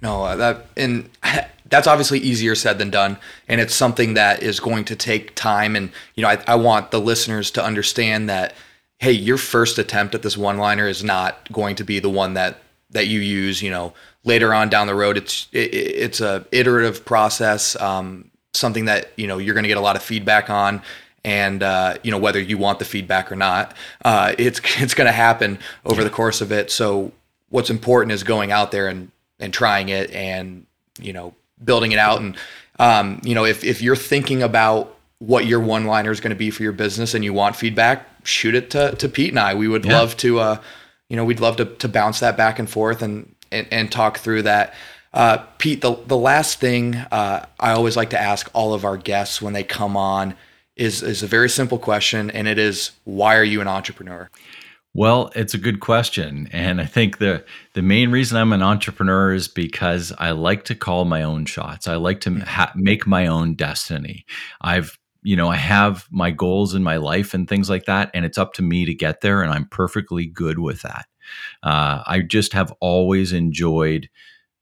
No, 0.02 0.24
uh, 0.24 0.36
that 0.38 0.66
and 0.76 1.10
that's 1.66 1.88
obviously 1.88 2.20
easier 2.20 2.56
said 2.56 2.80
than 2.80 2.90
done, 2.90 3.18
and 3.48 3.62
it's 3.62 3.76
something 3.76 4.16
that 4.16 4.42
is 4.42 4.60
going 4.60 4.86
to 4.86 4.96
take 4.96 5.36
time. 5.36 5.76
And 5.76 5.92
you 6.16 6.24
know, 6.24 6.30
I, 6.30 6.44
I 6.48 6.56
want 6.56 6.92
the 6.92 7.00
listeners 7.00 7.52
to 7.52 7.64
understand 7.64 8.28
that, 8.30 8.56
hey, 8.98 9.12
your 9.12 9.38
first 9.38 9.78
attempt 9.78 10.16
at 10.16 10.24
this 10.24 10.38
one-liner 10.38 10.88
is 10.88 11.04
not 11.04 11.52
going 11.52 11.76
to 11.76 11.84
be 11.84 12.00
the 12.00 12.10
one 12.10 12.34
that 12.34 12.60
that 12.90 13.08
you 13.08 13.20
use. 13.20 13.62
You 13.62 13.70
know, 13.70 13.94
later 14.24 14.54
on 14.54 14.70
down 14.70 14.88
the 14.88 14.96
road, 14.96 15.18
it's 15.18 15.48
it, 15.52 15.74
it's 15.74 16.22
a 16.22 16.46
iterative 16.52 17.06
process, 17.06 17.76
um, 17.82 18.30
something 18.54 18.86
that 18.86 19.12
you 19.16 19.28
know 19.28 19.38
you're 19.38 19.54
going 19.54 19.64
to 19.64 19.70
get 19.70 19.78
a 19.78 19.82
lot 19.82 19.96
of 19.96 20.04
feedback 20.04 20.50
on. 20.50 20.82
And 21.26 21.62
uh, 21.64 21.98
you 22.02 22.12
know 22.12 22.18
whether 22.18 22.40
you 22.40 22.58
want 22.58 22.80
the 22.80 22.86
feedback 22.86 23.30
or 23.32 23.36
not, 23.36 23.76
uh, 24.06 24.34
it's 24.38 24.62
it's 24.82 24.94
going 24.94 25.08
to 25.08 25.12
happen 25.14 25.60
over 25.86 26.04
the 26.04 26.10
course 26.10 26.40
of 26.42 26.52
it. 26.52 26.72
So 26.72 27.12
what's 27.50 27.70
important 27.70 28.14
is 28.14 28.24
going 28.24 28.52
out 28.52 28.72
there 28.72 28.88
and 28.88 29.12
and 29.40 29.54
trying 29.54 29.90
it 29.90 30.12
and 30.12 30.66
you 31.00 31.12
know 31.14 31.34
building 31.64 31.92
it 31.92 32.00
out 32.00 32.22
and 32.22 32.38
um, 32.80 33.20
you 33.24 33.36
know 33.36 33.44
if, 33.46 33.64
if 33.64 33.82
you're 33.82 33.96
thinking 33.96 34.42
about 34.44 34.96
what 35.20 35.46
your 35.46 35.60
one 35.60 35.86
liner 35.86 36.12
is 36.12 36.22
going 36.22 36.30
to 36.30 36.36
be 36.38 36.50
for 36.52 36.64
your 36.64 36.72
business 36.72 37.14
and 37.14 37.24
you 37.26 37.34
want 37.34 37.56
feedback 37.56 38.08
shoot 38.26 38.56
it 38.56 38.70
to, 38.70 38.96
to 38.96 39.10
pete 39.10 39.30
and 39.32 39.40
i 39.40 39.54
we 39.54 39.68
would 39.68 39.86
Yeah. 39.86 39.98
love 40.00 40.16
to 40.18 40.40
uh, 40.40 40.58
you 41.10 41.16
know 41.18 41.26
we'd 41.26 41.40
love 41.42 41.58
to, 41.58 41.66
to 41.66 41.88
bounce 41.90 42.20
that 42.22 42.38
back 42.38 42.60
and 42.60 42.70
forth 42.70 43.02
and 43.02 43.34
and, 43.52 43.68
and 43.72 43.92
talk 43.92 44.20
through 44.20 44.42
that 44.44 44.74
uh, 45.14 45.38
pete 45.58 45.82
the, 45.82 45.96
the 46.08 46.18
last 46.18 46.60
thing 46.60 46.96
uh, 46.96 47.46
i 47.60 47.72
always 47.72 47.98
like 47.98 48.10
to 48.12 48.20
ask 48.20 48.50
all 48.54 48.74
of 48.74 48.86
our 48.86 48.98
guests 48.98 49.42
when 49.42 49.54
they 49.54 49.64
come 49.64 49.98
on 49.98 50.36
is 50.76 51.04
is 51.04 51.22
a 51.24 51.28
very 51.28 51.50
simple 51.50 51.78
question 51.78 52.30
and 52.32 52.48
it 52.48 52.58
is 52.58 52.92
why 53.04 53.36
are 53.36 53.44
you 53.44 53.62
an 53.62 53.68
entrepreneur 53.68 54.30
Well, 54.96 55.32
it's 55.36 55.54
a 55.54 55.60
good 55.60 55.82
question, 55.82 56.50
and 56.52 56.82
I 56.82 56.86
think 56.86 57.20
the 57.20 57.46
the 57.74 57.84
main 57.84 58.10
reason 58.10 58.38
I'm 58.38 58.54
an 58.54 58.64
entrepreneur 58.64 59.34
is 59.34 59.48
because 59.48 60.12
I 60.18 60.32
like 60.32 60.64
to 60.66 60.76
call 60.76 61.06
my 61.06 61.22
own 61.22 61.46
shots. 61.46 61.88
I 61.88 61.96
like 61.96 62.22
to 62.22 62.40
ha- 62.40 62.74
make 62.76 63.06
my 63.06 63.28
own 63.28 63.54
destiny. 63.54 64.26
I've 64.62 64.98
you 65.22 65.36
know 65.36 65.48
I 65.48 65.58
have 65.58 66.08
my 66.10 66.32
goals 66.32 66.74
in 66.74 66.84
my 66.84 66.98
life 66.98 67.36
and 67.36 67.48
things 67.48 67.70
like 67.70 67.86
that, 67.86 68.10
and 68.16 68.26
it's 68.26 68.40
up 68.40 68.54
to 68.54 68.64
me 68.64 68.86
to 68.86 68.96
get 68.96 69.22
there, 69.22 69.44
and 69.44 69.54
I'm 69.54 69.68
perfectly 69.68 70.26
good 70.26 70.58
with 70.58 70.82
that. 70.82 71.06
Uh, 71.64 72.04
I 72.06 72.22
just 72.22 72.54
have 72.54 72.74
always 72.80 73.34
enjoyed 73.34 74.10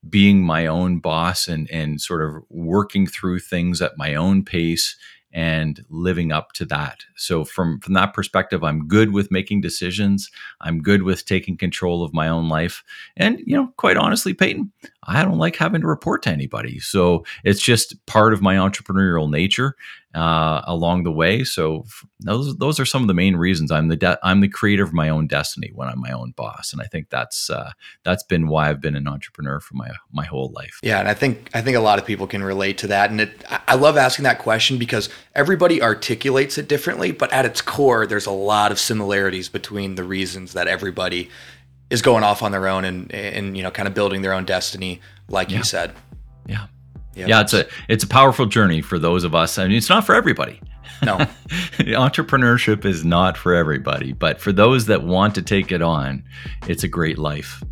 being 0.08 0.44
my 0.44 0.66
own 0.66 1.00
boss 1.00 1.48
and 1.48 1.70
and 1.70 2.00
sort 2.00 2.22
of 2.22 2.44
working 2.50 3.08
through 3.08 3.40
things 3.40 3.82
at 3.82 3.98
my 3.98 4.16
own 4.16 4.44
pace 4.44 4.96
and 5.34 5.84
living 5.90 6.32
up 6.32 6.54
to 6.54 6.66
that. 6.66 7.04
So 7.16 7.44
from 7.44 7.80
from 7.80 7.94
that 7.94 8.14
perspective, 8.14 8.64
I'm 8.64 8.88
good 8.88 9.12
with 9.12 9.32
making 9.32 9.62
decisions. 9.62 10.32
I'm 10.62 10.82
good 10.82 11.04
with 11.04 11.26
taking 11.26 11.58
control 11.58 12.04
of 12.04 12.14
my 12.14 12.28
own 12.28 12.50
life. 12.50 12.84
And 13.16 13.40
you 13.46 13.56
know, 13.56 13.74
quite 13.78 13.98
honestly, 13.98 14.34
Peyton, 14.34 14.72
I 15.04 15.24
don't 15.24 15.38
like 15.38 15.56
having 15.56 15.82
to 15.82 15.88
report 15.88 16.24
to 16.24 16.30
anybody. 16.30 16.80
So 16.80 17.26
it's 17.44 17.62
just 17.62 18.04
part 18.06 18.34
of 18.34 18.42
my 18.42 18.56
entrepreneurial 18.56 19.30
nature 19.30 19.76
uh, 20.18 20.62
along 20.66 21.04
the 21.04 21.12
way. 21.12 21.44
So 21.44 21.86
those 22.22 22.58
those 22.58 22.80
are 22.80 22.86
some 22.86 23.02
of 23.04 23.08
the 23.08 23.14
main 23.14 23.36
reasons 23.36 23.72
I'm 23.72 23.88
the 23.88 23.96
de- 23.96 24.20
I'm 24.24 24.42
the 24.42 24.48
creator 24.50 24.84
of 24.84 24.92
my 24.94 25.10
own 25.10 25.28
destiny 25.28 25.70
when 25.76 25.88
I'm 25.88 26.00
my 26.00 26.12
own 26.12 26.32
boss, 26.32 26.74
and 26.74 26.82
I 26.82 26.86
think 26.86 27.10
that's 27.10 27.50
uh, 27.50 27.72
that's 28.04 28.24
been 28.24 28.48
why 28.48 28.70
I've 28.70 28.82
been 28.82 28.96
an 28.96 29.08
entrepreneur 29.08 29.60
for 29.60 29.76
my 29.76 29.90
my 30.12 30.26
whole 30.26 30.52
life. 30.56 30.80
Yeah, 30.82 31.00
and 31.00 31.08
I 31.08 31.14
think 31.14 31.50
I 31.54 31.62
think 31.62 31.78
a 31.78 31.82
lot 31.82 32.00
of 32.00 32.06
people 32.06 32.26
can 32.28 32.44
relate 32.44 32.78
to 32.80 32.88
that, 32.88 33.12
and 33.12 33.22
it, 33.22 33.44
I- 33.68 33.76
love 33.76 33.96
asking 33.98 34.24
that 34.24 34.40
question 34.40 34.78
because 34.80 35.08
everybody 35.36 35.82
articulates 35.84 36.58
it 36.58 36.68
differently, 36.68 37.12
but 37.12 37.32
at 37.32 37.46
its 37.46 37.62
core, 37.62 38.08
there's 38.08 38.26
a 38.26 38.32
lot 38.32 38.72
of 38.72 38.80
similarities 38.80 39.50
between 39.50 39.96
the 39.96 40.04
reasons 40.04 40.54
that 40.54 40.68
everybody 40.68 41.30
is 41.92 42.02
going 42.02 42.24
off 42.24 42.42
on 42.42 42.52
their 42.52 42.68
own 42.68 42.84
and 42.86 43.12
and 43.14 43.56
you 43.56 43.62
know 43.64 43.70
kind 43.72 43.88
of 43.88 43.94
building 43.94 44.24
their 44.24 44.34
own 44.34 44.46
destiny, 44.46 45.00
like 45.30 45.52
Yeah. 45.52 45.58
you 45.60 45.64
said. 45.64 45.94
Yeah. 46.48 46.66
Yeah. 47.18 47.26
Yeah, 47.28 47.42
it's 47.42 47.54
a 47.54 47.66
it's 47.90 48.04
a 48.04 48.08
powerful 48.08 48.46
journey 48.46 48.82
for 48.82 49.00
those 49.00 49.24
of 49.24 49.34
us. 49.36 49.58
I 49.58 49.68
mean, 49.68 49.78
it's 49.78 49.90
not 49.90 50.06
for 50.06 50.16
everybody. 50.16 50.62
no, 51.04 51.18
Entrepreneurship 51.88 52.86
is 52.86 53.04
not 53.06 53.38
for 53.38 53.54
everybody, 53.54 54.14
but 54.14 54.40
for 54.40 54.52
those 54.52 54.86
that 54.88 55.04
want 55.04 55.36
to 55.36 55.42
take 55.42 55.72
it 55.72 55.82
on, 55.82 56.24
it's 56.68 56.84
a 56.84 56.88
great 56.88 57.18
life. 57.18 57.64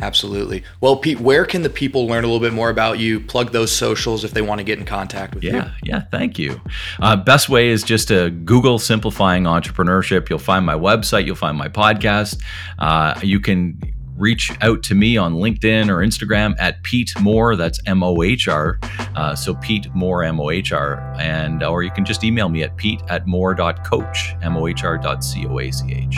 absolutely. 0.00 0.62
Well, 0.80 0.96
Pete, 0.96 1.20
where 1.20 1.44
can 1.44 1.62
the 1.62 1.70
people 1.70 2.06
learn 2.06 2.24
a 2.24 2.26
little 2.26 2.40
bit 2.40 2.52
more 2.52 2.70
about 2.70 2.98
you? 2.98 3.20
Plug 3.20 3.52
those 3.52 3.70
socials 3.72 4.24
if 4.24 4.32
they 4.32 4.42
want 4.42 4.58
to 4.58 4.64
get 4.64 4.78
in 4.78 4.84
contact 4.84 5.34
with 5.34 5.44
you. 5.44 5.52
Yeah, 5.52 5.70
yeah, 5.82 6.02
thank 6.10 6.38
you. 6.38 6.60
Uh, 7.00 7.16
best 7.16 7.48
way 7.48 7.68
is 7.68 7.82
just 7.82 8.08
to 8.08 8.30
Google 8.30 8.78
simplifying 8.78 9.44
entrepreneurship. 9.44 10.28
You'll 10.28 10.38
find 10.38 10.66
my 10.66 10.74
website, 10.74 11.26
you'll 11.26 11.36
find 11.36 11.56
my 11.56 11.68
podcast. 11.68 12.40
Uh, 12.78 13.18
you 13.22 13.40
can 13.40 13.78
reach 14.24 14.50
out 14.62 14.82
to 14.82 14.94
me 14.94 15.18
on 15.18 15.34
LinkedIn 15.34 15.90
or 15.90 15.98
Instagram 15.98 16.54
at 16.58 16.82
Pete 16.82 17.12
Mohr. 17.16 17.56
That's 17.56 17.78
M 17.86 18.02
O 18.02 18.22
H 18.22 18.48
R. 18.48 18.78
Uh, 19.14 19.34
so 19.34 19.54
Pete 19.56 19.92
Mohr, 19.92 20.26
M 20.26 20.40
O 20.40 20.50
H 20.50 20.72
R. 20.72 20.98
And, 21.20 21.62
or 21.62 21.82
you 21.82 21.90
can 21.90 22.06
just 22.06 22.24
email 22.24 22.48
me 22.48 22.62
at 22.62 22.74
pete 22.76 23.02
at 23.08 23.26
mohr.coach, 23.26 24.34
M 24.42 24.56
O 24.56 24.66
H 24.66 24.82
R 24.82 24.96
dot 24.96 25.22
C 25.22 25.46
O 25.46 25.58
A 25.58 25.70
C 25.70 25.92
H. 25.92 26.16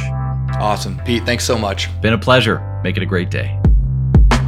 Awesome, 0.61 0.99
Pete. 1.05 1.25
Thanks 1.25 1.45
so 1.45 1.59
much. 1.59 1.88
Been 2.01 2.14
a 2.14 2.19
pleasure. 2.19 2.81
Make 2.85 2.97
it 2.97 3.03
a 3.03 3.07
great 3.07 3.31
day. 3.31 3.61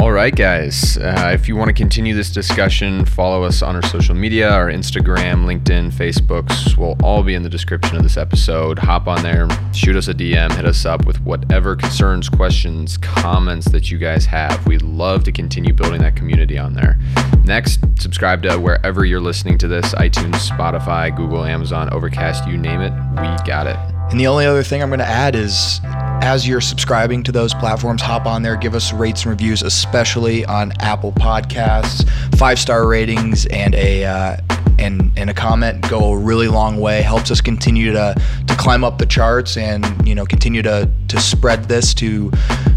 All 0.01 0.13
right, 0.13 0.35
guys. 0.35 0.97
Uh, 0.97 1.33
if 1.35 1.49
you 1.49 1.57
want 1.57 1.71
to 1.71 1.73
continue 1.73 2.15
this 2.15 2.31
discussion, 2.31 3.05
follow 3.05 3.43
us 3.43 3.63
on 3.63 3.75
our 3.75 3.83
social 3.83 4.15
media, 4.15 4.49
our 4.49 4.69
Instagram, 4.69 5.45
LinkedIn, 5.45 5.91
Facebooks 5.91 6.77
will 6.77 6.97
all 7.03 7.25
be 7.25 7.35
in 7.35 7.43
the 7.43 7.49
description 7.49 7.97
of 7.97 8.05
this 8.05 8.17
episode. 8.17 8.79
Hop 8.79 9.09
on 9.09 9.25
there, 9.25 9.49
shoot 9.75 9.97
us 9.97 10.07
a 10.07 10.15
DM, 10.15 10.55
hit 10.55 10.65
us 10.67 10.87
up 10.87 11.05
with 11.05 11.21
whatever 11.23 11.75
concerns, 11.75 12.29
questions, 12.29 12.97
comments 12.97 13.69
that 13.71 13.91
you 13.91 13.99
guys 13.99 14.25
have. 14.25 14.65
We'd 14.69 14.83
love 14.83 15.25
to 15.25 15.33
continue 15.33 15.75
building 15.75 16.01
that 16.03 16.15
community 16.15 16.59
on 16.59 16.75
there. 16.75 16.97
Next, 17.45 17.81
subscribe 18.01 18.41
to 18.45 18.57
wherever 18.57 19.05
you're 19.05 19.21
listening 19.21 19.59
to 19.59 19.67
this 19.67 19.95
iTunes, 19.95 20.49
Spotify, 20.49 21.15
Google, 21.15 21.45
Amazon, 21.45 21.93
Overcast, 21.93 22.47
you 22.47 22.57
name 22.57 22.83
it. 22.83 22.93
We 22.93 23.45
got 23.45 23.67
it. 23.67 23.77
And 24.13 24.21
the 24.21 24.29
only 24.29 24.47
other 24.47 24.63
thing 24.63 24.81
I'm 24.81 24.91
going 24.91 25.01
to 25.01 25.05
add 25.05 25.35
is 25.35 25.81
as 26.23 26.47
you're 26.47 26.61
subscribing 26.61 27.23
to 27.25 27.33
those 27.33 27.55
platforms, 27.55 28.03
hop 28.03 28.27
on 28.27 28.43
there, 28.43 28.57
give 28.57 28.75
us 28.75 28.93
rates 28.93 29.23
and 29.23 29.31
reviews, 29.31 29.63
especially 29.63 30.45
on 30.45 30.73
Apple 30.81 31.13
Podcasts. 31.13 32.09
Five 32.37 32.59
star 32.59 32.87
ratings 32.87 33.47
and 33.47 33.75
a 33.75 34.05
uh, 34.05 34.37
and 34.79 35.13
and 35.17 35.31
a 35.31 35.35
comment 35.35 35.89
go 35.89 36.13
a 36.13 36.19
really 36.19 36.49
long 36.49 36.81
way. 36.81 37.03
Helps 37.03 37.31
us 37.31 37.41
continue 37.41 37.93
to 37.93 38.15
to 38.47 38.57
climb 38.57 38.85
up 38.85 38.99
the 38.99 39.07
charts 39.07 39.57
and 39.57 39.87
you 40.07 40.15
know 40.15 40.25
continue 40.25 40.63
to 40.63 40.91
to 41.09 41.21
spread 41.21 41.65
this 41.65 41.95
to 41.95 42.31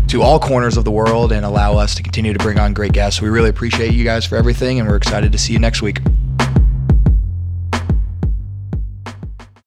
to 0.08 0.22
all 0.22 0.40
corners 0.40 0.78
of 0.78 0.84
the 0.84 0.92
world 0.92 1.32
and 1.32 1.46
allow 1.46 1.78
us 1.78 1.96
to 1.96 2.04
continue 2.04 2.34
to 2.34 2.40
bring 2.40 2.60
on 2.60 2.74
great 2.74 2.92
guests. 2.92 3.22
We 3.22 3.30
really 3.30 3.50
appreciate 3.50 3.94
you 3.94 4.04
guys 4.04 4.26
for 4.26 4.36
everything, 4.36 4.80
and 4.80 4.88
we're 4.88 4.98
excited 4.98 5.32
to 5.32 5.38
see 5.38 5.54
you 5.54 5.60
next 5.60 5.82
week. 5.82 6.02